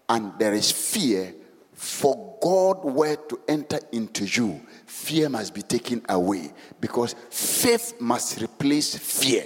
and 0.08 0.32
there 0.38 0.54
is 0.54 0.70
fear, 0.70 1.34
for 1.72 2.36
God 2.40 2.84
were 2.84 3.16
to 3.16 3.40
enter 3.48 3.78
into 3.92 4.24
you, 4.24 4.60
fear 4.86 5.28
must 5.28 5.54
be 5.54 5.62
taken 5.62 6.02
away 6.08 6.52
because 6.80 7.14
faith 7.30 8.00
must 8.00 8.40
replace 8.40 8.96
fear. 8.96 9.44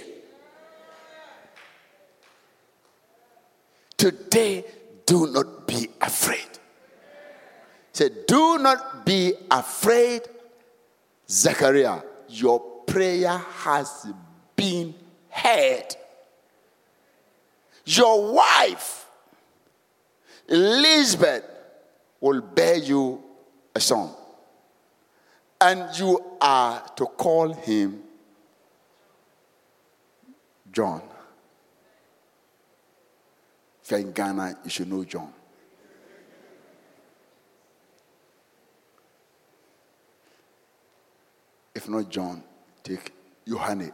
Today, 3.97 4.63
do 5.05 5.27
not 5.27 5.67
be 5.67 5.89
afraid. 5.99 6.47
Say, 7.91 8.09
do 8.27 8.57
not 8.59 9.05
be 9.05 9.33
afraid 9.51 10.21
Zechariah, 11.29 12.01
your 12.29 12.59
prayer 12.85 13.37
has 13.37 14.07
been 14.55 14.95
heard. 15.29 15.95
Your 17.85 18.33
wife, 18.33 19.05
Elizabeth, 20.47 21.43
will 22.19 22.41
bear 22.41 22.77
you 22.77 23.23
a 23.75 23.79
son. 23.79 24.09
And 25.61 25.97
you 25.97 26.19
are 26.41 26.83
to 26.95 27.05
call 27.05 27.53
him 27.53 28.01
John. 30.71 31.01
If 33.83 33.91
you're 33.91 33.99
in 33.99 34.11
Ghana, 34.11 34.59
you 34.63 34.69
should 34.69 34.89
know 34.89 35.03
John. 35.03 35.33
Not 41.89 42.09
John, 42.09 42.43
take 42.83 43.13
Yohane. 43.47 43.91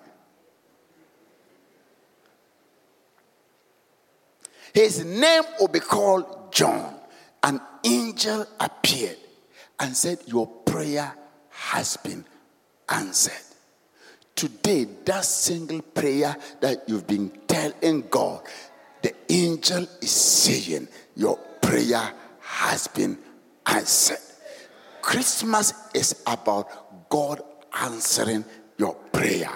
His 4.73 5.05
name 5.05 5.43
will 5.59 5.69
be 5.69 5.79
called 5.79 6.51
John. 6.51 6.95
An 7.41 7.61
angel 7.83 8.45
appeared 8.59 9.17
and 9.79 9.95
said, 9.95 10.19
Your 10.25 10.47
prayer 10.47 11.13
has 11.49 11.95
been 11.97 12.25
answered. 12.89 13.33
Today, 14.35 14.85
that 15.05 15.23
single 15.23 15.81
prayer 15.81 16.35
that 16.59 16.83
you've 16.87 17.07
been 17.07 17.29
telling 17.47 18.03
God, 18.09 18.41
the 19.01 19.13
angel 19.29 19.87
is 20.01 20.11
saying, 20.11 20.89
Your 21.15 21.37
prayer 21.61 22.11
has 22.41 22.87
been 22.87 23.17
answered. 23.65 24.17
Christmas 25.01 25.73
is 25.93 26.21
about 26.27 27.09
God 27.09 27.41
answering 27.75 28.45
your 28.77 28.95
prayer. 29.11 29.51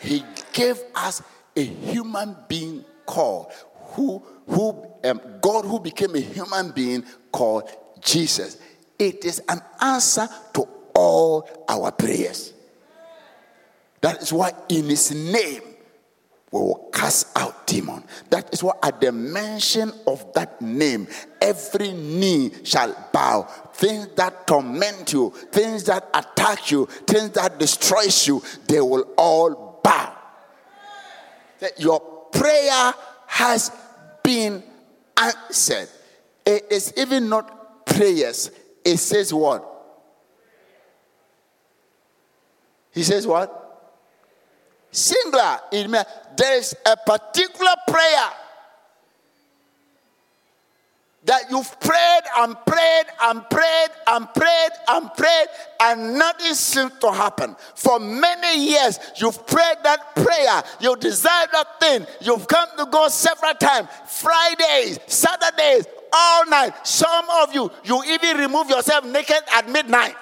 He 0.00 0.24
gave 0.52 0.78
us 0.94 1.22
a 1.56 1.64
human 1.64 2.36
being 2.48 2.84
called 3.06 3.52
who 3.92 4.22
who 4.46 4.86
um, 5.04 5.20
God 5.40 5.64
who 5.64 5.78
became 5.80 6.14
a 6.14 6.20
human 6.20 6.70
being 6.72 7.04
called 7.32 7.68
Jesus. 8.00 8.58
It 8.98 9.24
is 9.24 9.42
an 9.48 9.60
answer 9.80 10.28
to 10.54 10.68
all 10.94 11.48
our 11.68 11.92
prayers. 11.92 12.52
That 14.00 14.22
is 14.22 14.32
why 14.32 14.52
in 14.68 14.86
his 14.86 15.12
name 15.12 15.62
we 16.52 16.58
will 16.58 16.90
cast 16.92 17.38
out 17.38 17.66
demon. 17.66 18.02
That 18.30 18.52
is 18.52 18.62
why 18.62 18.72
at 18.82 19.00
the 19.00 19.12
mention 19.12 19.92
of 20.06 20.32
that 20.34 20.60
name, 20.60 21.06
every 21.40 21.92
knee 21.92 22.50
shall 22.64 23.08
bow. 23.12 23.42
Things 23.72 24.08
that 24.16 24.48
torment 24.48 25.12
you, 25.12 25.30
things 25.52 25.84
that 25.84 26.08
attack 26.12 26.72
you, 26.72 26.86
things 27.06 27.30
that 27.30 27.58
destroys 27.58 28.26
you, 28.26 28.42
they 28.66 28.80
will 28.80 29.04
all 29.16 29.80
bow. 29.84 30.16
That 31.60 31.78
your 31.78 32.00
prayer 32.32 32.94
has 33.28 33.70
been 34.24 34.62
answered. 35.16 35.88
It 36.44 36.66
is 36.70 36.92
even 36.96 37.28
not 37.28 37.86
prayers. 37.86 38.50
It 38.84 38.96
says 38.96 39.32
what? 39.32 39.66
He 42.92 43.04
says 43.04 43.24
what? 43.24 43.69
Singular. 44.90 45.60
It 45.72 45.88
means 45.88 46.04
there 46.36 46.58
is 46.58 46.74
a 46.86 46.96
particular 46.96 47.74
prayer 47.86 48.30
that 51.24 51.50
you've 51.50 51.78
prayed 51.80 52.22
and 52.38 52.56
prayed 52.66 53.04
and 53.22 53.48
prayed 53.50 53.88
and 54.06 54.34
prayed 54.34 54.70
and 54.88 55.14
prayed 55.14 55.46
and 55.80 56.18
nothing 56.18 56.54
seems 56.54 56.92
to 56.98 57.12
happen. 57.12 57.54
For 57.74 58.00
many 58.00 58.70
years, 58.70 58.98
you've 59.16 59.46
prayed 59.46 59.76
that 59.82 60.14
prayer, 60.16 60.62
you 60.80 60.96
desire 60.96 61.46
that 61.52 61.78
thing, 61.78 62.06
you've 62.20 62.48
come 62.48 62.68
to 62.78 62.86
God 62.86 63.12
several 63.12 63.54
times, 63.54 63.88
Fridays, 64.06 64.98
Saturdays, 65.06 65.86
all 66.12 66.46
night. 66.46 66.72
Some 66.86 67.26
of 67.42 67.54
you, 67.54 67.70
you 67.84 68.02
even 68.04 68.38
remove 68.38 68.70
yourself 68.70 69.04
naked 69.04 69.42
at 69.52 69.68
midnight. 69.68 70.16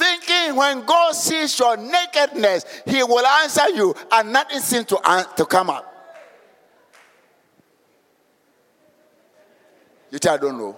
Thinking 0.00 0.56
when 0.56 0.86
God 0.86 1.12
sees 1.12 1.58
your 1.58 1.76
nakedness, 1.76 2.64
He 2.86 3.02
will 3.02 3.26
answer 3.26 3.68
you, 3.68 3.94
and 4.10 4.32
nothing 4.32 4.60
seems 4.60 4.86
to, 4.86 5.26
to 5.36 5.44
come 5.44 5.68
up. 5.68 5.86
You 10.10 10.18
tell 10.18 10.34
I 10.34 10.38
don't 10.38 10.56
know. 10.56 10.74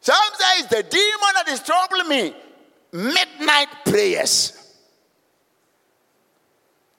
Some 0.00 0.16
say 0.34 0.44
it's 0.60 0.68
the 0.68 0.82
demon 0.84 1.32
that 1.34 1.48
is 1.48 1.60
troubling 1.60 2.08
me. 2.08 2.34
Midnight 2.92 3.68
prayers. 3.84 4.59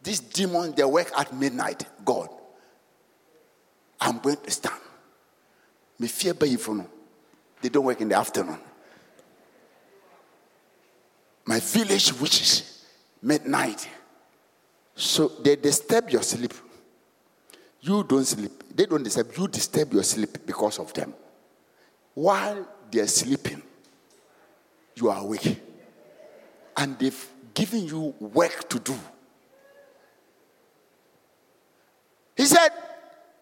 These 0.03 0.19
demons, 0.19 0.75
they 0.75 0.83
work 0.83 1.11
at 1.17 1.33
midnight. 1.33 1.85
God, 2.03 2.29
I'm 3.99 4.19
going 4.19 4.37
to 4.37 4.51
stand. 4.51 4.81
Me 5.99 6.07
fear 6.07 6.33
by 6.33 6.47
you 6.47 6.89
They 7.61 7.69
don't 7.69 7.85
work 7.85 8.01
in 8.01 8.09
the 8.09 8.17
afternoon 8.17 8.57
my 11.45 11.59
village 11.59 12.13
witches, 12.19 12.85
midnight. 13.21 13.87
So 14.95 15.27
they 15.27 15.55
disturb 15.55 16.09
your 16.09 16.23
sleep. 16.23 16.53
You 17.81 18.03
don't 18.03 18.25
sleep. 18.25 18.75
They 18.75 18.85
don't 18.85 19.03
disturb. 19.03 19.35
You 19.37 19.47
disturb 19.47 19.93
your 19.93 20.03
sleep 20.03 20.45
because 20.45 20.79
of 20.79 20.93
them. 20.93 21.13
While 22.13 22.67
they're 22.91 23.07
sleeping, 23.07 23.61
you 24.95 25.09
are 25.09 25.19
awake. 25.19 25.59
And 26.77 26.97
they've 26.99 27.29
given 27.53 27.85
you 27.85 28.15
work 28.19 28.69
to 28.69 28.79
do. 28.79 28.95
He 32.41 32.47
said, 32.47 32.69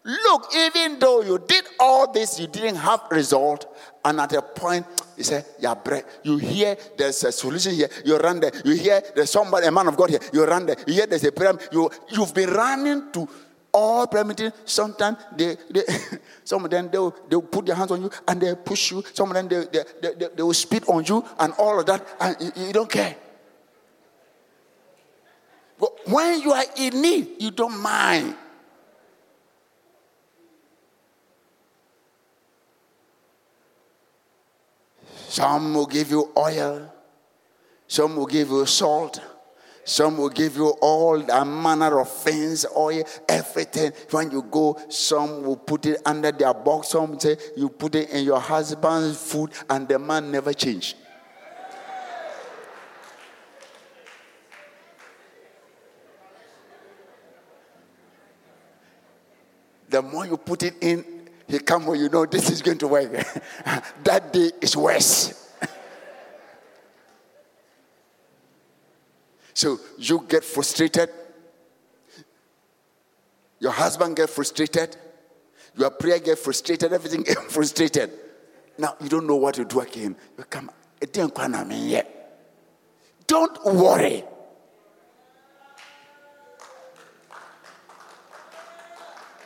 Look, 0.04 0.54
even 0.54 0.98
though 0.98 1.22
you 1.22 1.38
did 1.38 1.64
all 1.78 2.12
this, 2.12 2.38
you 2.38 2.46
didn't 2.46 2.76
have 2.76 3.00
result, 3.10 3.66
and 4.04 4.20
at 4.20 4.32
a 4.34 4.42
point 4.42 4.84
he 5.16 5.22
said, 5.22 5.44
yeah, 5.58 5.74
you 6.22 6.36
hear 6.36 6.76
there's 6.98 7.24
a 7.24 7.32
solution 7.32 7.74
here, 7.74 7.88
you 8.04 8.16
run 8.18 8.40
there. 8.40 8.50
You 8.64 8.72
hear 8.72 9.02
there's 9.14 9.30
somebody, 9.30 9.66
a 9.66 9.70
man 9.70 9.88
of 9.88 9.96
God 9.96 10.10
here, 10.10 10.20
you 10.34 10.44
run 10.44 10.66
there. 10.66 10.76
You 10.86 10.94
hear 10.94 11.06
there's 11.06 11.24
a 11.24 11.32
prayer, 11.32 11.54
you, 11.72 11.90
you've 12.10 12.34
been 12.34 12.50
running 12.50 13.10
to 13.12 13.28
all 13.72 14.06
prayer 14.06 14.24
meetings. 14.24 14.52
Sometimes 14.66 15.16
they, 15.34 15.56
they 15.70 15.82
some 16.44 16.64
of 16.64 16.70
them 16.70 16.90
they'll, 16.90 17.14
they'll 17.28 17.42
put 17.42 17.64
their 17.66 17.74
hands 17.74 17.90
on 17.90 18.02
you 18.02 18.10
and 18.28 18.40
they 18.40 18.54
push 18.54 18.90
you. 18.90 19.02
Some 19.14 19.30
of 19.30 19.34
them 19.34 19.48
they, 19.48 19.64
they, 19.64 19.84
they, 20.02 20.14
they, 20.14 20.28
they 20.36 20.42
will 20.42 20.54
spit 20.54 20.86
on 20.88 21.04
you 21.04 21.24
and 21.38 21.54
all 21.54 21.80
of 21.80 21.86
that, 21.86 22.06
and 22.20 22.36
you, 22.40 22.66
you 22.66 22.72
don't 22.72 22.90
care. 22.90 23.16
But 25.78 25.92
when 26.06 26.40
you 26.42 26.52
are 26.52 26.64
in 26.76 27.00
need, 27.00 27.28
you 27.38 27.50
don't 27.50 27.80
mind. 27.80 28.36
Some 35.30 35.74
will 35.74 35.86
give 35.86 36.10
you 36.10 36.32
oil, 36.36 36.92
some 37.86 38.16
will 38.16 38.26
give 38.26 38.48
you 38.48 38.66
salt, 38.66 39.20
some 39.84 40.18
will 40.18 40.28
give 40.28 40.56
you 40.56 40.70
all 40.80 41.20
the 41.20 41.44
manner 41.44 42.00
of 42.00 42.10
things, 42.10 42.66
oil, 42.76 43.04
everything. 43.28 43.92
When 44.10 44.32
you 44.32 44.42
go, 44.42 44.76
some 44.88 45.44
will 45.44 45.56
put 45.56 45.86
it 45.86 46.02
under 46.04 46.32
their 46.32 46.52
box, 46.52 46.88
some 46.88 47.20
say 47.20 47.36
you 47.56 47.68
put 47.68 47.94
it 47.94 48.10
in 48.10 48.24
your 48.24 48.40
husband's 48.40 49.22
food, 49.22 49.52
and 49.68 49.86
the 49.86 50.00
man 50.00 50.32
never 50.32 50.52
change. 50.52 50.96
The 59.88 60.02
more 60.02 60.26
you 60.26 60.36
put 60.36 60.64
it 60.64 60.74
in, 60.80 61.19
he 61.50 61.58
come 61.58 61.84
when 61.86 61.98
you 61.98 62.08
know 62.08 62.24
this 62.26 62.48
is 62.48 62.62
going 62.62 62.78
to 62.78 62.86
work. 62.86 63.10
that 64.04 64.32
day 64.32 64.52
is 64.60 64.76
worse. 64.76 65.52
so 69.54 69.78
you 69.98 70.24
get 70.28 70.44
frustrated. 70.44 71.10
Your 73.58 73.72
husband 73.72 74.14
get 74.16 74.30
frustrated. 74.30 74.96
Your 75.76 75.90
prayer 75.90 76.20
get 76.20 76.38
frustrated. 76.38 76.92
Everything 76.92 77.22
get 77.24 77.38
frustrated. 77.50 78.12
Now 78.78 78.94
you 79.00 79.08
don't 79.08 79.26
know 79.26 79.36
what 79.36 79.56
to 79.56 79.64
do 79.64 79.80
again. 79.80 80.14
You 80.38 80.44
come. 80.44 80.70
It 81.00 81.12
didn't 81.12 81.34
come 81.34 81.70
yet. 81.72 82.16
Don't 83.26 83.64
worry. 83.64 84.22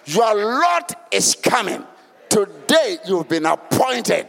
Your 0.07 0.35
lot 0.35 1.09
is 1.11 1.35
coming. 1.35 1.85
Today 2.29 2.99
you've 3.07 3.29
been 3.29 3.47
appointed. 3.47 4.27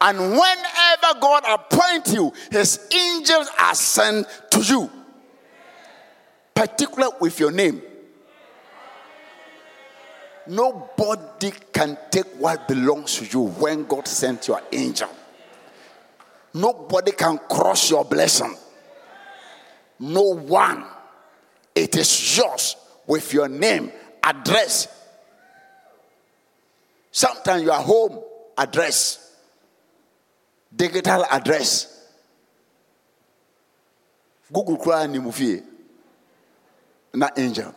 And 0.00 0.18
whenever 0.18 1.20
God 1.20 1.44
appoints 1.46 2.12
you, 2.12 2.32
his 2.50 2.88
angels 2.92 3.48
are 3.58 3.74
sent 3.74 4.26
to 4.50 4.60
you, 4.60 4.90
Particular 6.54 7.08
with 7.20 7.40
your 7.40 7.50
name. 7.50 7.82
Nobody 10.46 11.52
can 11.72 11.96
take 12.10 12.26
what 12.38 12.68
belongs 12.68 13.16
to 13.18 13.24
you 13.24 13.46
when 13.46 13.84
God 13.84 14.06
sent 14.06 14.48
your 14.48 14.60
angel. 14.72 15.08
Nobody 16.54 17.12
can 17.12 17.38
cross 17.48 17.90
your 17.90 18.04
blessing. 18.04 18.56
No 19.98 20.34
one. 20.34 20.84
It 21.74 21.96
is 21.96 22.36
yours 22.36 22.76
with 23.06 23.32
your 23.32 23.48
name, 23.48 23.90
address, 24.22 24.88
Sometimes 27.12 27.62
your 27.62 27.74
home 27.74 28.20
address, 28.56 29.36
digital 30.74 31.24
address. 31.30 32.08
Google 34.50 34.78
cry 34.78 35.06
ni 35.06 35.18
mufie. 35.18 35.62
Not 37.14 37.38
angel. 37.38 37.74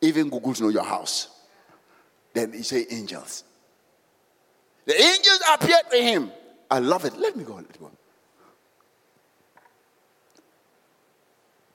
Even 0.00 0.30
Google 0.30 0.54
know 0.60 0.68
your 0.68 0.84
house. 0.84 1.28
Then 2.32 2.52
he 2.52 2.62
say 2.62 2.86
angels. 2.88 3.42
The 4.84 4.94
angels 4.94 5.40
appeared 5.52 5.90
to 5.90 5.96
him. 5.96 6.30
I 6.70 6.78
love 6.78 7.04
it. 7.04 7.16
Let 7.18 7.36
me 7.36 7.42
go. 7.42 7.54
Let 7.54 7.68
me 7.68 7.76
go. 7.80 7.90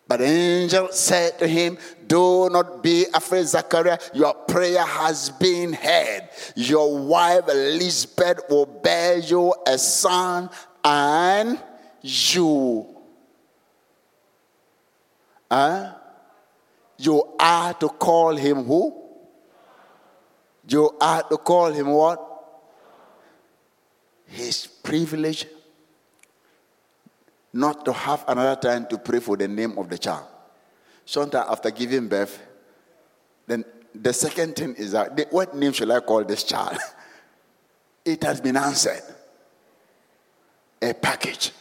But 0.08 0.18
the 0.18 0.26
angel 0.26 0.90
said 0.92 1.40
to 1.40 1.48
him, 1.48 1.78
Do 2.06 2.50
not 2.50 2.84
be 2.84 3.06
afraid, 3.14 3.48
Zechariah. 3.48 4.00
Your 4.14 4.34
prayer 4.34 4.84
has 4.84 5.30
been 5.30 5.74
heard. 5.74 6.30
Your 6.56 6.98
wife 6.98 7.48
Elizabeth 7.48 8.42
will 8.50 8.66
bear 8.66 9.18
you 9.20 9.54
a 9.66 9.78
son, 9.78 10.50
and 10.84 11.60
you. 12.02 12.86
Huh? 15.50 15.94
You 16.98 17.36
are 17.40 17.74
to 17.76 17.90
call 17.90 18.36
him 18.36 18.64
who? 18.64 19.04
You 20.68 20.98
are 21.00 21.24
to 21.24 21.38
call 21.38 21.72
him 21.72 21.88
what? 21.88 22.30
His 24.26 24.68
privilege 24.68 25.46
not 27.54 27.86
to 27.86 27.94
have 27.94 28.26
another 28.28 28.60
time 28.60 28.88
to 28.88 28.98
pray 28.98 29.20
for 29.20 29.38
the 29.38 29.48
name 29.48 29.78
of 29.78 29.88
the 29.88 29.98
child. 29.98 30.26
Sometimes 31.06 31.46
after 31.50 31.70
giving 31.70 32.08
birth, 32.08 32.42
then 33.46 33.64
the 33.94 34.12
second 34.12 34.56
thing 34.56 34.74
is 34.76 34.92
that 34.94 35.32
what 35.32 35.56
name 35.56 35.72
shall 35.72 35.92
I 35.92 36.00
call 36.00 36.24
this 36.24 36.44
child? 36.44 36.78
it 38.06 38.24
has 38.24 38.42
been 38.42 38.58
answered. 38.58 39.02
A 40.82 40.94
package. 40.94 41.52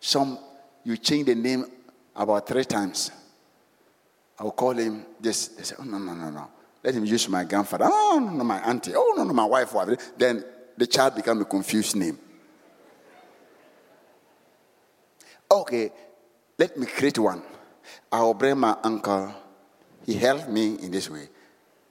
Some 0.00 0.38
you 0.84 0.96
change 0.96 1.26
the 1.26 1.34
name 1.34 1.66
about 2.14 2.46
three 2.46 2.64
times. 2.64 3.10
I'll 4.38 4.52
call 4.52 4.72
him 4.72 5.04
this. 5.20 5.48
They 5.48 5.64
say, 5.64 5.74
oh 5.78 5.84
no, 5.84 5.98
no, 5.98 6.14
no, 6.14 6.30
no. 6.30 6.48
Let 6.82 6.94
him 6.94 7.04
use 7.04 7.28
my 7.28 7.44
grandfather. 7.44 7.86
Oh 7.88 8.22
no, 8.22 8.30
no, 8.30 8.44
my 8.44 8.60
auntie. 8.60 8.92
Oh 8.94 9.14
no, 9.16 9.24
no, 9.24 9.32
my 9.32 9.44
wife. 9.44 9.74
Then 10.16 10.44
the 10.76 10.86
child 10.86 11.16
become 11.16 11.40
a 11.42 11.44
confused 11.44 11.96
name. 11.96 12.18
Okay, 15.58 15.90
let 16.56 16.76
me 16.76 16.86
create 16.86 17.18
one. 17.18 17.42
I 18.12 18.22
will 18.22 18.34
bring 18.34 18.58
my 18.58 18.76
uncle. 18.84 19.34
He 20.06 20.14
helped 20.14 20.48
me 20.48 20.76
in 20.76 20.92
this 20.92 21.10
way. 21.10 21.28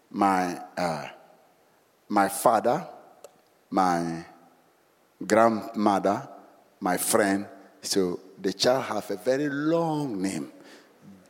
My, 0.10 0.58
uh, 0.78 1.08
my 2.08 2.30
father, 2.30 2.88
my 3.70 4.26
grandmother, 5.26 6.30
my 6.80 6.96
friend. 6.96 7.46
So 7.82 8.22
the 8.42 8.54
child 8.54 8.86
have 8.86 9.12
a 9.12 9.18
very 9.18 9.50
long 9.50 10.22
name 10.22 10.54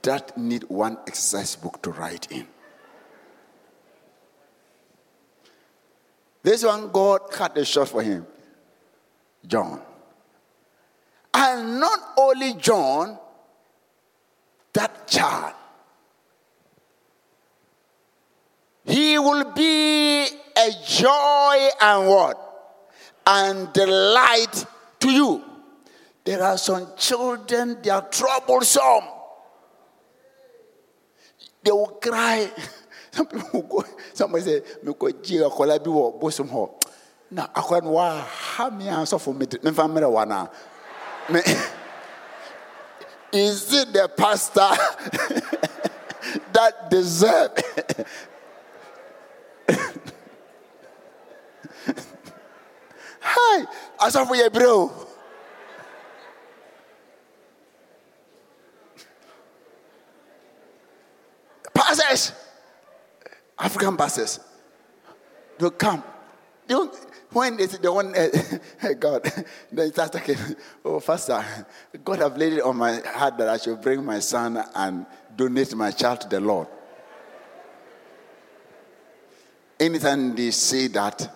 that 0.03 0.37
need 0.37 0.63
one 0.65 0.99
exercise 1.07 1.55
book 1.55 1.81
to 1.81 1.91
write 1.91 2.31
in. 2.31 2.45
This 6.43 6.63
one, 6.63 6.91
God 6.91 7.31
cut 7.31 7.55
the 7.55 7.65
short 7.65 7.89
for 7.89 8.03
him. 8.03 8.27
John. 9.45 9.81
And 11.33 11.79
not 11.79 11.99
only 12.17 12.53
John, 12.55 13.17
that 14.73 15.07
child. 15.07 15.53
He 18.85 19.19
will 19.19 19.51
be 19.51 20.23
a 20.25 20.69
joy 20.87 21.69
and 21.81 22.07
what? 22.07 22.37
And 23.25 23.71
delight 23.73 24.65
to 25.01 25.11
you. 25.11 25.43
There 26.23 26.41
are 26.43 26.57
some 26.57 26.87
children, 26.97 27.77
they 27.81 27.89
are 27.89 28.07
troublesome. 28.09 29.03
They 31.63 31.71
will 31.71 31.99
cry. 32.01 32.49
Some 33.11 33.25
people 33.25 33.49
will 33.53 33.61
go, 33.81 33.85
somebody 34.13 34.43
say, 34.43 34.61
me 34.83 34.93
ko 34.93 35.09
ji 35.09 35.37
akola 35.37 35.83
bi 35.83 35.89
wo 35.89 36.11
bosom 36.19 36.47
ho. 36.49 36.77
Na 37.31 37.47
akola 37.47 37.83
no 37.83 37.91
wa 37.91 38.21
ha 38.21 38.69
me 38.69 38.87
answer 38.87 39.17
for 39.17 39.33
me 39.33 39.47
me 39.63 39.71
fa 39.71 39.87
mere 39.87 40.07
wa. 40.07 40.23
Me 41.29 41.41
Is 43.33 43.73
it 43.73 43.91
the 43.93 44.09
pastor 44.15 44.59
that 46.53 46.89
deserve 46.89 47.51
Hi, 53.19 53.65
asafo 53.99 54.35
ye 54.35 54.49
bro. 54.49 54.91
Pastors, 61.73 62.31
African 63.59 63.97
pastors, 63.97 64.39
they'll 65.57 65.71
come. 65.71 66.03
They 66.65 66.73
don't, 66.73 66.93
when 67.31 67.57
they 67.57 67.67
say 67.67 67.77
they 67.81 67.89
want, 67.89 68.15
uh, 68.17 68.93
God, 68.99 69.31
then 69.71 69.91
start 69.91 70.13
talking, 70.13 70.37
oh, 70.85 70.99
Pastor, 70.99 71.43
God 72.03 72.19
have 72.19 72.37
laid 72.37 72.53
it 72.53 72.61
on 72.61 72.77
my 72.77 72.99
heart 72.99 73.37
that 73.37 73.49
I 73.49 73.57
should 73.57 73.81
bring 73.81 74.03
my 74.03 74.19
son 74.19 74.63
and 74.75 75.05
donate 75.35 75.75
my 75.75 75.91
child 75.91 76.21
to 76.21 76.29
the 76.29 76.39
Lord. 76.39 76.67
Anytime 79.79 80.35
they 80.35 80.51
say 80.51 80.87
that, 80.87 81.29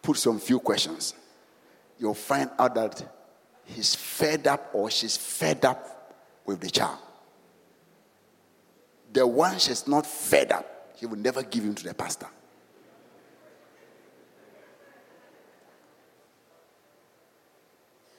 put 0.00 0.16
some 0.16 0.38
few 0.38 0.60
questions. 0.60 1.14
You'll 1.98 2.14
find 2.14 2.50
out 2.58 2.74
that 2.76 3.14
he's 3.64 3.94
fed 3.94 4.46
up 4.46 4.70
or 4.72 4.90
she's 4.90 5.16
fed 5.16 5.64
up 5.64 6.14
with 6.46 6.60
the 6.60 6.70
child. 6.70 6.98
The 9.12 9.26
one 9.26 9.58
she's 9.58 9.86
not 9.86 10.06
fed 10.06 10.52
up, 10.52 10.94
he 10.96 11.04
will 11.04 11.18
never 11.18 11.42
give 11.42 11.64
him 11.64 11.74
to 11.74 11.84
the 11.84 11.94
pastor. 11.94 12.28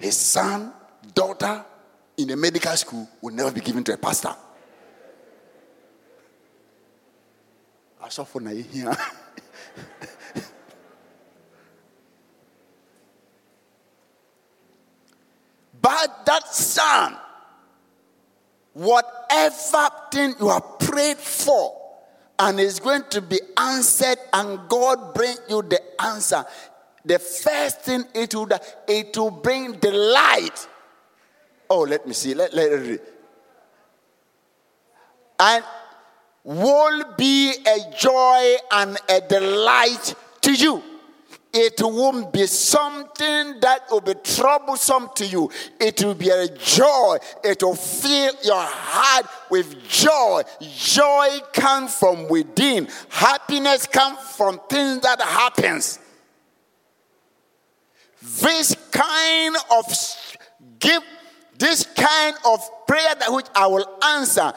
His 0.01 0.17
son, 0.17 0.73
daughter 1.13 1.63
in 2.17 2.31
a 2.31 2.35
medical 2.35 2.75
school 2.75 3.07
will 3.21 3.33
never 3.35 3.51
be 3.51 3.61
given 3.61 3.83
to 3.83 3.93
a 3.93 3.97
pastor. 3.97 4.35
Asɔfo 8.01 8.41
na 8.41 8.49
yɛhia. 8.49 8.97
But 15.79 16.25
that 16.25 16.47
son, 16.47 17.17
whatever 18.73 19.89
thing 20.11 20.33
you 20.39 20.49
have 20.49 20.79
prayed 20.79 21.17
for, 21.17 21.77
and 22.39 22.59
is 22.59 22.79
going 22.79 23.03
to 23.11 23.21
be 23.21 23.39
answered, 23.55 24.17
and 24.33 24.67
God 24.67 25.13
bring 25.13 25.37
you 25.47 25.61
the 25.61 25.79
answer. 26.01 26.43
The 27.03 27.19
first 27.19 27.81
thing 27.81 28.03
it 28.13 28.35
will 28.35 28.49
it 28.87 29.17
will 29.17 29.31
bring 29.31 29.73
delight. 29.73 30.67
Oh, 31.69 31.81
let 31.81 32.05
me 32.05 32.13
see. 32.13 32.33
Let, 32.33 32.53
let, 32.53 32.71
let 32.71 33.01
and 35.41 35.63
will 36.43 37.03
be 37.17 37.51
a 37.51 37.95
joy 37.97 38.55
and 38.71 38.97
a 39.09 39.21
delight 39.21 40.13
to 40.41 40.53
you. 40.53 40.83
It 41.53 41.81
won't 41.81 42.31
be 42.31 42.45
something 42.45 43.59
that 43.59 43.81
will 43.89 44.01
be 44.01 44.13
troublesome 44.23 45.09
to 45.15 45.25
you. 45.25 45.51
It 45.79 46.01
will 46.01 46.13
be 46.13 46.29
a 46.29 46.47
joy. 46.47 47.17
It 47.43 47.61
will 47.61 47.75
fill 47.75 48.33
your 48.43 48.61
heart 48.61 49.25
with 49.49 49.83
joy. 49.87 50.43
Joy 50.61 51.39
comes 51.51 51.95
from 51.95 52.29
within. 52.29 52.87
Happiness 53.09 53.85
comes 53.87 54.19
from 54.37 54.61
things 54.69 55.01
that 55.01 55.19
happens. 55.21 55.99
This 58.21 58.75
kind 58.91 59.55
of 59.71 59.85
give, 60.79 61.01
this 61.57 61.85
kind 61.95 62.35
of 62.45 62.59
prayer 62.87 63.15
that 63.15 63.31
which 63.31 63.47
I 63.55 63.67
will 63.67 63.87
answer 64.03 64.53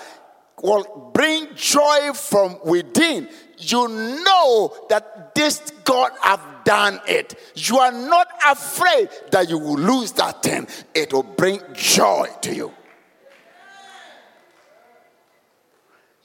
will 0.63 1.11
bring 1.15 1.49
joy 1.55 2.13
from 2.15 2.59
within. 2.65 3.29
You 3.59 3.89
know 3.89 4.75
that 4.89 5.35
this 5.35 5.61
God 5.85 6.13
have 6.23 6.41
done 6.65 7.01
it. 7.07 7.35
You 7.55 7.79
are 7.79 7.93
not 7.93 8.29
afraid 8.47 9.09
that 9.31 9.49
you 9.49 9.59
will 9.59 9.79
lose 9.79 10.13
that 10.13 10.43
thing. 10.43 10.67
It 10.95 11.13
will 11.13 11.23
bring 11.23 11.61
joy 11.75 12.29
to 12.43 12.55
you. 12.55 12.73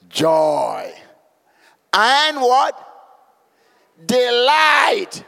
Joy. 0.09 0.93
And 1.93 2.37
what? 2.37 2.85
Delight. 4.05 5.23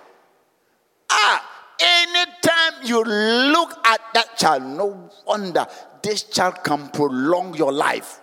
Ah, 1.09 1.50
anytime 1.81 2.83
you 2.83 3.03
look 3.03 3.77
at 3.85 4.01
that 4.13 4.37
child, 4.37 4.63
no 4.63 5.09
wonder 5.25 5.65
this 6.01 6.23
child 6.23 6.63
can 6.63 6.89
prolong 6.89 7.55
your 7.55 7.71
life. 7.71 8.19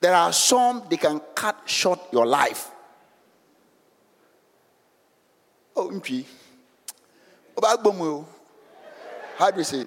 There 0.00 0.14
are 0.14 0.32
some 0.32 0.84
they 0.88 0.96
can 0.96 1.20
cut 1.34 1.62
short 1.66 2.00
your 2.12 2.26
life. 2.26 2.70
Oh, 5.74 5.90
mpi. 5.90 6.24
How 9.36 9.50
do 9.50 9.58
you 9.58 9.64
say? 9.64 9.84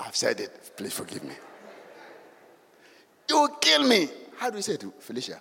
I've 0.00 0.16
said 0.16 0.40
it. 0.40 0.72
Please 0.76 0.92
forgive 0.92 1.24
me. 1.24 1.34
You 3.28 3.48
kill 3.60 3.88
me. 3.88 4.08
How 4.36 4.50
do 4.50 4.56
you 4.56 4.62
say 4.62 4.74
it, 4.74 4.84
Felicia? 5.00 5.40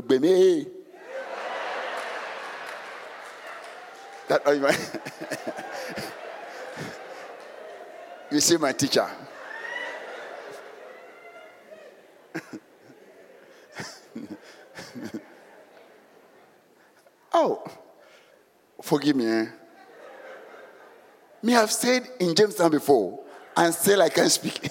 Gbemi. 0.00 0.66
That 4.28 4.42
oh, 4.46 4.52
you, 4.52 4.68
you 8.36 8.40
see 8.40 8.56
my 8.56 8.72
teacher. 8.72 9.06
oh, 17.32 17.64
forgive 18.80 19.16
me. 19.16 19.26
Eh? 19.26 19.46
Me 21.42 21.52
have 21.52 21.72
said 21.72 22.06
in 22.20 22.34
Jamestown 22.34 22.70
before, 22.70 23.18
and 23.56 23.74
still 23.74 24.02
I 24.02 24.10
can't 24.10 24.30
speak. 24.30 24.70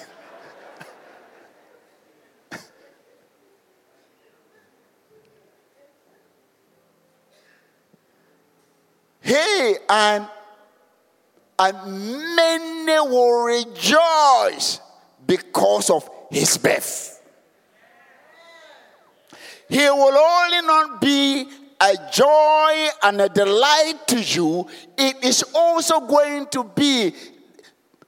hey, 9.20 9.76
and 9.90 10.26
and 11.58 12.36
many 12.36 13.00
will 13.00 13.44
rejoice 13.44 14.80
because 15.26 15.90
of 15.90 16.08
his 16.30 16.56
birth. 16.56 17.20
He 19.68 19.88
will 19.90 20.16
only 20.16 20.66
not 20.66 21.00
be 21.02 21.46
a 21.80 21.96
joy 22.12 22.88
and 23.02 23.20
a 23.20 23.28
delight 23.28 24.06
to 24.08 24.20
you, 24.20 24.66
it 24.98 25.24
is 25.24 25.42
also 25.54 26.00
going 26.00 26.46
to 26.48 26.64
be 26.64 27.14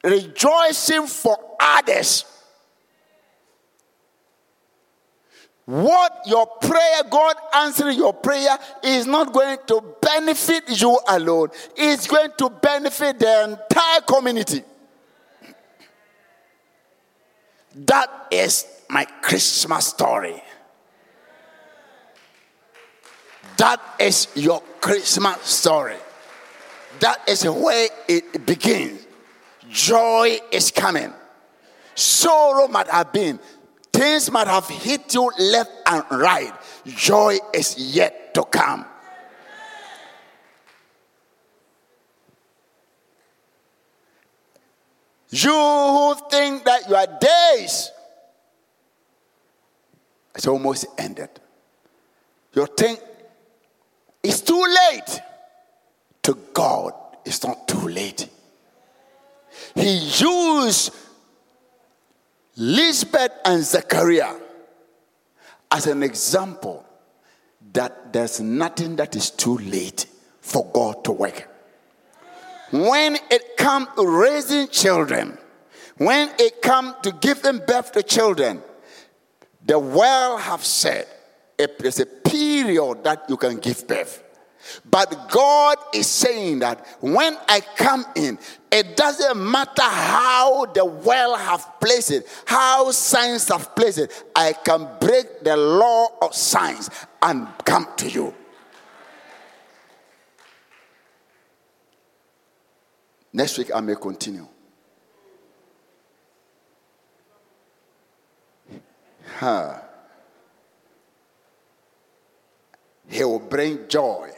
rejoicing 0.05 1.07
for 1.07 1.39
others. 1.59 2.25
What 5.65 6.23
your 6.27 6.47
prayer, 6.47 7.03
God 7.09 7.37
answering 7.55 7.97
your 7.97 8.13
prayer, 8.13 8.59
is 8.83 9.07
not 9.07 9.33
going 9.33 9.59
to 9.69 9.83
benefit 10.01 10.65
you 10.81 10.99
alone, 11.09 11.51
it's 11.77 12.07
going 12.07 12.31
to 12.39 12.51
benefit 12.51 13.19
the 13.19 13.45
entire 13.45 14.01
community. 14.01 14.63
That 17.75 18.27
is 18.31 18.67
my 18.91 19.05
Christmas 19.05 19.87
story. 19.87 20.43
That 23.57 23.81
is 23.99 24.29
your 24.35 24.61
Christmas 24.81 25.41
story. 25.43 25.97
That 27.01 27.21
is 27.29 27.45
where 27.45 27.89
it 28.09 28.45
begins. 28.45 29.07
Joy 29.71 30.39
is 30.51 30.71
coming. 30.71 31.13
Sorrow 31.95 32.69
might 32.69 32.89
have 32.89 33.13
been. 33.13 33.39
Things 34.03 34.33
might 34.33 34.49
have 34.49 34.67
hit 34.67 35.15
you 35.15 35.31
left 35.39 35.71
and 35.87 36.03
right. 36.11 36.53
Joy 36.85 37.39
is 37.55 37.79
yet 37.79 38.35
to 38.35 38.43
come. 38.43 38.85
You 45.31 45.53
who 45.53 46.17
think 46.29 46.65
that 46.65 46.89
your 46.89 47.07
days 47.21 47.93
it's 50.35 50.49
almost 50.49 50.87
ended. 50.99 51.31
You 52.55 52.67
think 52.67 52.99
it's 54.21 54.41
too 54.41 54.65
late. 54.91 55.21
To 56.25 56.37
God, 56.53 56.93
it's 57.25 57.45
not 57.45 57.69
too 57.69 57.87
late. 57.87 58.29
He 59.77 59.95
used 59.97 60.93
Lisbeth 62.57 63.33
and 63.45 63.63
Zechariah 63.63 64.37
as 65.71 65.87
an 65.87 66.03
example 66.03 66.85
that 67.73 68.13
there's 68.13 68.41
nothing 68.41 68.97
that 68.97 69.17
is 69.17 69.31
too 69.31 69.57
late 69.59 70.07
for 70.41 70.67
God 70.73 71.05
to 71.05 71.13
work. 71.13 71.49
When 72.71 73.17
it 73.31 73.57
comes 73.57 73.89
to 73.97 74.07
raising 74.07 74.69
children, 74.69 75.39
when 75.97 76.31
it 76.39 76.61
comes 76.61 76.95
to 77.03 77.13
giving 77.13 77.59
birth 77.67 77.93
to 77.93 78.03
children, 78.03 78.63
the 79.65 79.79
world 79.79 80.41
have 80.41 80.65
said 80.65 81.07
there's 81.79 82.01
a 82.01 82.07
period 82.07 83.05
that 83.05 83.25
you 83.29 83.37
can 83.37 83.59
give 83.59 83.87
birth. 83.87 84.23
But 84.89 85.31
God 85.31 85.79
is 85.95 86.07
saying 86.07 86.61
that 86.61 86.87
when 87.01 87.37
I 87.49 87.61
come 87.61 88.05
in, 88.15 88.39
it 88.71 88.97
doesn't 88.97 89.37
matter 89.37 89.83
how 89.83 90.67
the 90.67 90.85
well 90.85 91.37
have 91.37 91.81
placed 91.81 92.11
it, 92.11 92.27
how 92.47 92.91
science 92.91 93.49
have 93.49 93.75
placed 93.75 93.99
it, 93.99 94.25
I 94.35 94.53
can 94.53 94.89
break 95.01 95.43
the 95.43 95.57
law 95.57 96.09
of 96.23 96.35
science 96.35 96.91
and 97.23 97.49
come 97.65 97.89
to 97.97 98.09
you. 98.09 98.35
Next 103.33 103.57
week 103.59 103.71
I 103.75 103.81
may 103.81 103.95
continue. 103.95 104.47
Huh. 109.39 109.81
He 113.09 113.25
will 113.25 113.41
bring 113.41 113.89
joy. 113.89 114.31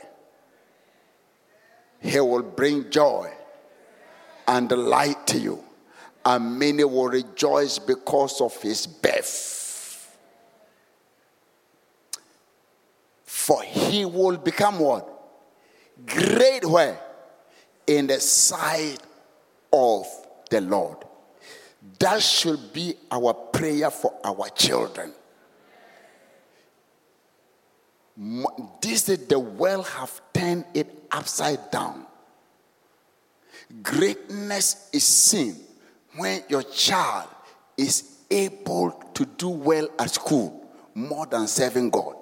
He 2.04 2.20
will 2.20 2.42
bring 2.42 2.90
joy 2.90 3.32
and 4.46 4.70
light 4.70 5.26
to 5.28 5.38
you. 5.38 5.64
And 6.22 6.58
many 6.58 6.84
will 6.84 7.08
rejoice 7.08 7.78
because 7.78 8.42
of 8.42 8.60
his 8.60 8.86
birth. 8.86 10.14
For 13.24 13.62
he 13.62 14.04
will 14.04 14.36
become 14.36 14.80
what? 14.80 15.08
Great 16.04 16.66
where? 16.66 17.00
In 17.86 18.06
the 18.06 18.20
sight 18.20 18.98
of 19.72 20.06
the 20.50 20.60
Lord. 20.60 20.98
That 21.98 22.22
should 22.22 22.72
be 22.74 22.96
our 23.10 23.32
prayer 23.32 23.90
for 23.90 24.14
our 24.24 24.48
children. 24.50 25.12
This 28.80 29.08
is 29.08 29.26
the 29.26 29.38
world 29.38 29.86
have 29.88 30.20
turned 30.34 30.66
it 30.74 31.03
upside 31.14 31.70
down. 31.70 32.04
Greatness 33.82 34.90
is 34.92 35.04
seen 35.04 35.56
when 36.16 36.42
your 36.48 36.62
child 36.62 37.28
is 37.76 38.18
able 38.30 38.90
to 39.14 39.24
do 39.24 39.48
well 39.48 39.88
at 39.98 40.10
school 40.10 40.68
more 40.94 41.26
than 41.26 41.46
serving 41.46 41.90
God. 41.90 42.16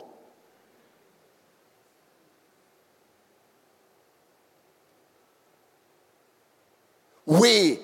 We 7.25 7.79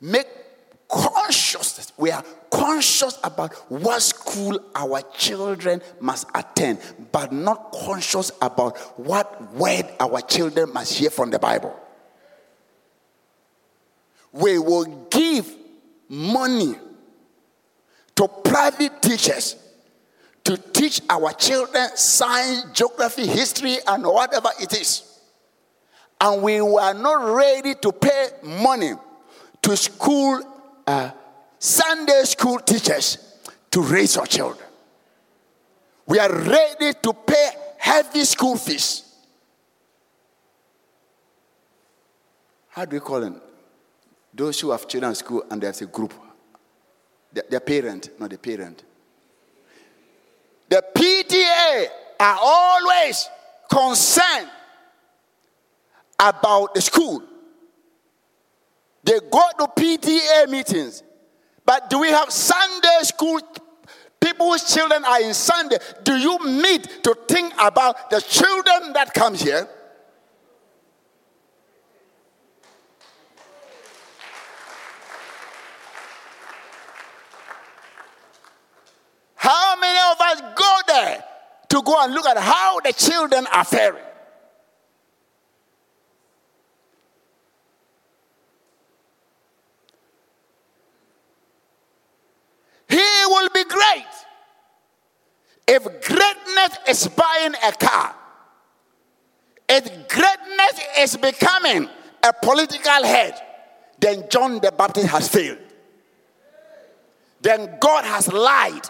make 0.00 0.26
conscious, 0.88 1.92
we 1.96 2.10
are 2.10 2.24
conscious 2.60 3.18
about 3.24 3.54
what 3.70 4.02
school 4.02 4.60
our 4.74 5.00
children 5.16 5.80
must 5.98 6.28
attend, 6.34 6.78
but 7.10 7.32
not 7.32 7.72
conscious 7.72 8.30
about 8.42 8.76
what 8.98 9.54
word 9.54 9.86
our 9.98 10.20
children 10.20 10.70
must 10.70 10.98
hear 10.98 11.08
from 11.08 11.30
the 11.30 11.38
Bible. 11.38 11.74
We 14.32 14.58
will 14.58 15.06
give 15.10 15.50
money 16.06 16.74
to 18.16 18.28
private 18.28 19.00
teachers 19.00 19.56
to 20.44 20.58
teach 20.58 21.00
our 21.08 21.32
children 21.32 21.88
science, 21.96 22.66
geography, 22.74 23.26
history, 23.26 23.78
and 23.86 24.04
whatever 24.04 24.50
it 24.60 24.78
is. 24.78 25.18
And 26.20 26.42
we 26.42 26.60
were 26.60 26.92
not 26.92 27.34
ready 27.34 27.74
to 27.76 27.90
pay 27.90 28.28
money 28.42 28.92
to 29.62 29.76
school 29.78 30.42
uh, 30.86 31.12
Sunday 31.62 32.22
school 32.24 32.58
teachers 32.58 33.18
to 33.70 33.82
raise 33.82 34.16
our 34.16 34.24
children. 34.24 34.66
We 36.06 36.18
are 36.18 36.32
ready 36.32 36.94
to 37.02 37.12
pay 37.12 37.50
heavy 37.76 38.24
school 38.24 38.56
fees. 38.56 39.04
How 42.70 42.86
do 42.86 42.96
you 42.96 43.02
call 43.02 43.20
them? 43.20 43.42
Those 44.32 44.58
who 44.58 44.70
have 44.70 44.88
children 44.88 45.10
in 45.10 45.14
school 45.14 45.44
and 45.50 45.60
there's 45.62 45.82
a 45.82 45.86
group. 45.86 46.14
Their, 47.30 47.44
their 47.50 47.60
parent, 47.60 48.08
not 48.18 48.30
the 48.30 48.38
parent. 48.38 48.82
The 50.70 50.82
PTA 50.94 51.88
are 52.20 52.38
always 52.40 53.28
concerned 53.70 54.48
about 56.18 56.74
the 56.74 56.80
school. 56.80 57.22
They 59.04 59.20
go 59.30 59.42
to 59.58 59.66
PTA 59.66 60.48
meetings 60.48 61.02
but 61.70 61.88
do 61.88 62.00
we 62.00 62.08
have 62.08 62.32
Sunday 62.32 62.98
school 63.02 63.40
people 64.20 64.50
whose 64.50 64.74
children 64.74 65.04
are 65.04 65.22
in 65.22 65.32
Sunday? 65.32 65.78
Do 66.02 66.16
you 66.16 66.36
meet 66.44 67.04
to 67.04 67.16
think 67.28 67.54
about 67.60 68.10
the 68.10 68.20
children 68.20 68.92
that 68.94 69.14
come 69.14 69.36
here? 69.36 69.68
How 79.36 79.78
many 79.78 79.98
of 80.10 80.20
us 80.20 80.40
go 80.56 80.78
there 80.88 81.24
to 81.68 81.82
go 81.82 82.02
and 82.02 82.12
look 82.12 82.26
at 82.26 82.36
how 82.36 82.80
the 82.80 82.92
children 82.92 83.46
are 83.46 83.64
faring? 83.64 84.09
Great. 93.68 94.06
If 95.66 95.84
greatness 95.84 96.78
is 96.88 97.08
buying 97.08 97.54
a 97.64 97.72
car, 97.72 98.14
if 99.68 99.84
greatness 100.08 100.80
is 100.98 101.16
becoming 101.16 101.88
a 102.22 102.32
political 102.32 103.04
head, 103.04 103.40
then 104.00 104.24
John 104.28 104.60
the 104.60 104.72
Baptist 104.72 105.08
has 105.08 105.28
failed. 105.28 105.58
Then 107.40 107.78
God 107.80 108.04
has 108.04 108.32
lied. 108.32 108.82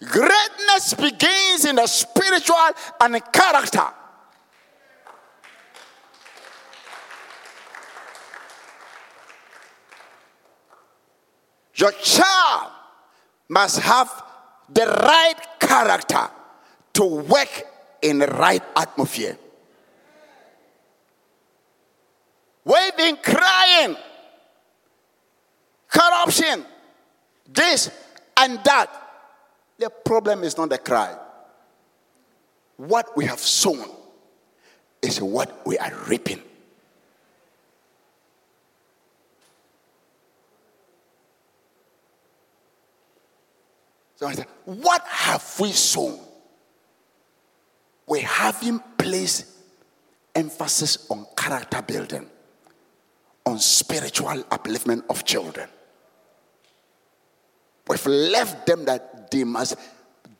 Greatness 0.00 0.94
begins 0.94 1.66
in 1.66 1.76
the 1.76 1.86
spiritual 1.86 2.56
and 3.00 3.14
the 3.14 3.20
character. 3.20 3.86
Your 11.80 11.92
child 11.92 12.70
must 13.48 13.80
have 13.80 14.22
the 14.68 14.86
right 14.86 15.34
character 15.58 16.28
to 16.92 17.04
work 17.04 17.66
in 18.02 18.18
the 18.18 18.26
right 18.26 18.62
atmosphere. 18.76 19.36
Been 22.96 23.16
crying 23.16 23.96
corruption, 25.88 26.66
this 27.48 27.90
and 28.36 28.62
that. 28.64 28.90
The 29.78 29.88
problem 29.88 30.44
is 30.44 30.58
not 30.58 30.68
the 30.68 30.76
cry. 30.76 31.16
What 32.76 33.16
we 33.16 33.24
have 33.24 33.40
sown 33.40 33.88
is 35.00 35.22
what 35.22 35.66
we 35.66 35.78
are 35.78 35.92
reaping. 36.08 36.42
So 44.20 44.26
I 44.26 44.34
said, 44.34 44.46
What 44.66 45.02
have 45.08 45.42
we 45.58 45.72
sown? 45.72 46.18
We 48.06 48.20
haven't 48.20 48.98
placed 48.98 49.46
emphasis 50.34 51.06
on 51.10 51.26
character 51.34 51.80
building, 51.80 52.26
on 53.46 53.58
spiritual 53.58 54.42
upliftment 54.44 55.04
of 55.08 55.24
children. 55.24 55.68
We've 57.88 58.06
left 58.06 58.66
them 58.66 58.84
that 58.84 59.30
they 59.30 59.44
must 59.44 59.76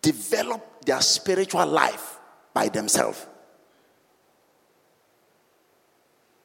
develop 0.03 0.85
their 0.85 1.01
spiritual 1.01 1.67
life 1.67 2.19
by 2.53 2.69
themselves. 2.69 3.27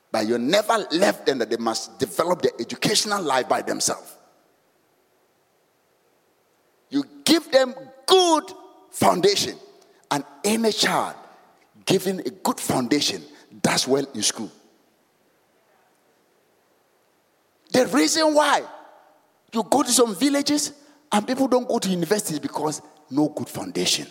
But 0.10 0.26
you 0.26 0.38
never 0.38 0.88
left 0.92 1.26
them 1.26 1.40
that 1.40 1.50
they 1.50 1.58
must 1.58 2.00
develop 2.00 2.42
their 2.42 2.54
educational 2.58 3.22
life 3.22 3.50
by 3.50 3.62
themselves. 3.62 4.16
You 6.96 7.04
give 7.26 7.52
them 7.52 7.76
good 8.06 8.54
foundation, 8.90 9.58
and 10.10 10.24
any 10.46 10.72
child 10.72 11.16
given 11.86 12.22
a 12.22 12.30
good 12.30 12.58
foundation 12.58 13.22
does 13.62 13.86
well 13.86 14.08
in 14.14 14.22
school. 14.22 14.50
The 17.74 17.86
reason 17.88 18.34
why 18.34 18.64
you 19.52 19.62
go 19.64 19.84
to 19.84 19.92
some 19.92 20.16
villages 20.16 20.72
and 21.12 21.28
people 21.28 21.50
don't 21.50 21.68
go 21.68 21.80
to 21.80 21.90
universities 21.90 22.40
because 22.40 22.82
no 23.12 23.28
good 23.28 23.50
foundation. 23.50 24.08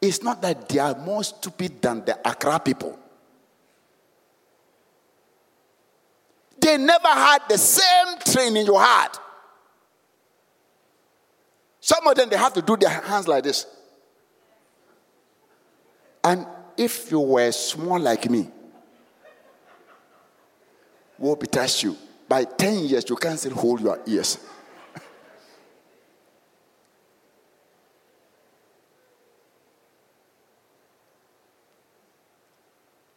It's 0.00 0.22
not 0.22 0.40
that 0.40 0.66
they 0.66 0.78
are 0.78 0.96
more 0.96 1.22
stupid 1.22 1.82
than 1.82 2.02
the 2.02 2.18
Accra 2.26 2.60
people. 2.60 2.98
They 6.58 6.78
never 6.78 7.08
had 7.08 7.42
the 7.46 7.58
same 7.58 8.18
training 8.24 8.64
you 8.64 8.78
had. 8.78 9.18
Some 11.84 12.06
of 12.06 12.14
them 12.16 12.30
they 12.30 12.36
have 12.38 12.54
to 12.54 12.62
do 12.62 12.78
their 12.78 12.88
hands 12.88 13.28
like 13.28 13.44
this. 13.44 13.66
And 16.24 16.46
if 16.78 17.10
you 17.10 17.20
were 17.20 17.52
small 17.52 18.00
like 18.00 18.30
me, 18.30 18.48
will 21.18 21.36
be 21.36 21.46
touch 21.46 21.82
you. 21.82 21.94
By 22.26 22.44
10 22.44 22.86
years, 22.86 23.04
you 23.06 23.16
can't 23.16 23.38
still 23.38 23.52
hold 23.52 23.82
your 23.82 24.00
ears. 24.06 24.38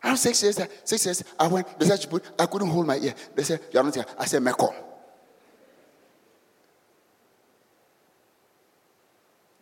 I'm 0.04 0.18
six 0.18 0.44
years, 0.44 0.60
six 0.84 1.06
years. 1.06 1.24
I 1.40 1.48
went, 1.48 1.80
they 1.80 1.86
said, 1.86 2.06
I 2.38 2.48
couldn't 2.48 2.68
hold 2.68 2.86
my 2.86 2.98
ear. 2.98 3.16
They 3.34 3.44
said, 3.44 3.62
You're 3.72 3.82
not 3.82 3.96
here. 3.96 4.04
I 4.20 4.26
said, 4.26 4.44
Meko. 4.44 4.87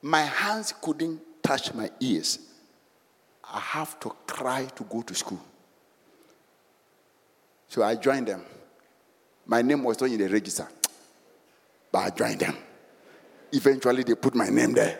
My 0.06 0.22
hands 0.22 0.72
couldn't 0.80 1.20
touch 1.42 1.74
my 1.74 1.90
ears. 2.00 2.38
I 3.44 3.60
have 3.60 4.00
to 4.02 4.12
cry 4.28 4.66
to 4.66 4.84
go 4.84 5.02
to 5.02 5.16
school. 5.16 5.42
So 7.68 7.82
I 7.82 7.96
joined 7.96 8.28
them. 8.28 8.44
My 9.48 9.64
name 9.64 9.84
was 9.84 10.00
not 10.00 10.12
in 10.12 10.20
the 10.20 10.30
register, 10.30 10.68
but 11.92 11.98
I 11.98 12.10
joined 12.12 12.40
them. 12.40 12.56
Eventually, 13.52 14.04
they 14.04 14.14
put 14.14 14.36
my 14.36 14.48
name 14.48 14.74
there. 14.74 15.00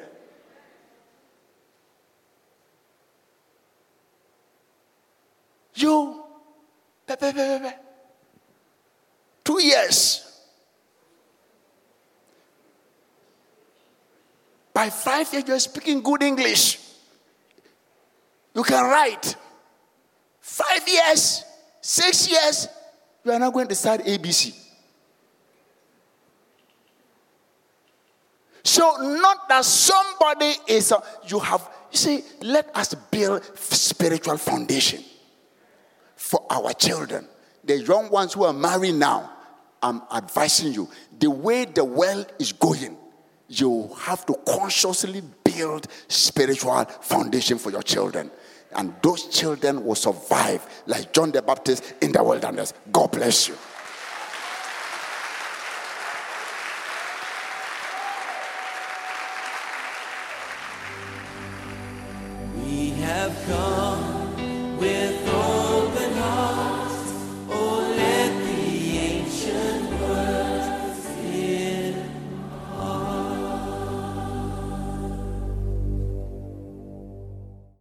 You, 5.76 6.24
two 9.44 9.62
years. 9.62 10.35
By 14.76 14.90
five 14.90 15.32
years, 15.32 15.48
you're 15.48 15.60
speaking 15.60 16.02
good 16.02 16.22
English. 16.22 16.80
You 18.54 18.62
can 18.62 18.84
write. 18.84 19.38
Five 20.42 20.86
years, 20.86 21.46
six 21.80 22.30
years, 22.30 22.68
you 23.24 23.32
are 23.32 23.40
not 23.40 23.54
going 23.54 23.70
to 23.70 23.76
start 23.76 24.02
ABC. 24.02 24.54
So, 28.66 28.98
not 29.22 29.48
that 29.48 29.64
somebody 29.64 30.56
is, 30.68 30.94
you 31.26 31.40
have, 31.40 31.70
you 31.92 31.98
see, 31.98 32.24
let 32.42 32.76
us 32.76 32.94
build 32.96 33.46
spiritual 33.56 34.38
foundation 34.38 35.02
for 36.18 36.46
our 36.50 36.74
children. 36.74 37.26
The 37.64 37.80
young 37.80 38.10
ones 38.10 38.34
who 38.34 38.44
are 38.44 38.52
married 38.52 38.96
now, 38.96 39.32
I'm 39.82 40.02
advising 40.14 40.74
you, 40.74 40.90
the 41.18 41.30
way 41.30 41.64
the 41.64 41.86
world 41.86 42.34
is 42.40 42.52
going, 42.52 42.98
you 43.48 43.90
have 44.00 44.26
to 44.26 44.34
consciously 44.48 45.22
build 45.44 45.88
spiritual 46.08 46.86
foundation 46.86 47.58
for 47.58 47.72
your 47.72 47.84
children. 47.84 48.32
And 48.76 48.94
those 49.02 49.28
children 49.28 49.86
will 49.86 49.96
survive 49.96 50.84
like 50.86 51.14
John 51.14 51.32
the 51.32 51.42
Baptist 51.42 51.94
in 52.02 52.12
the 52.12 52.24
wilderness. 52.24 52.74
God 52.92 53.12
bless 53.12 53.48
you. 53.48 53.56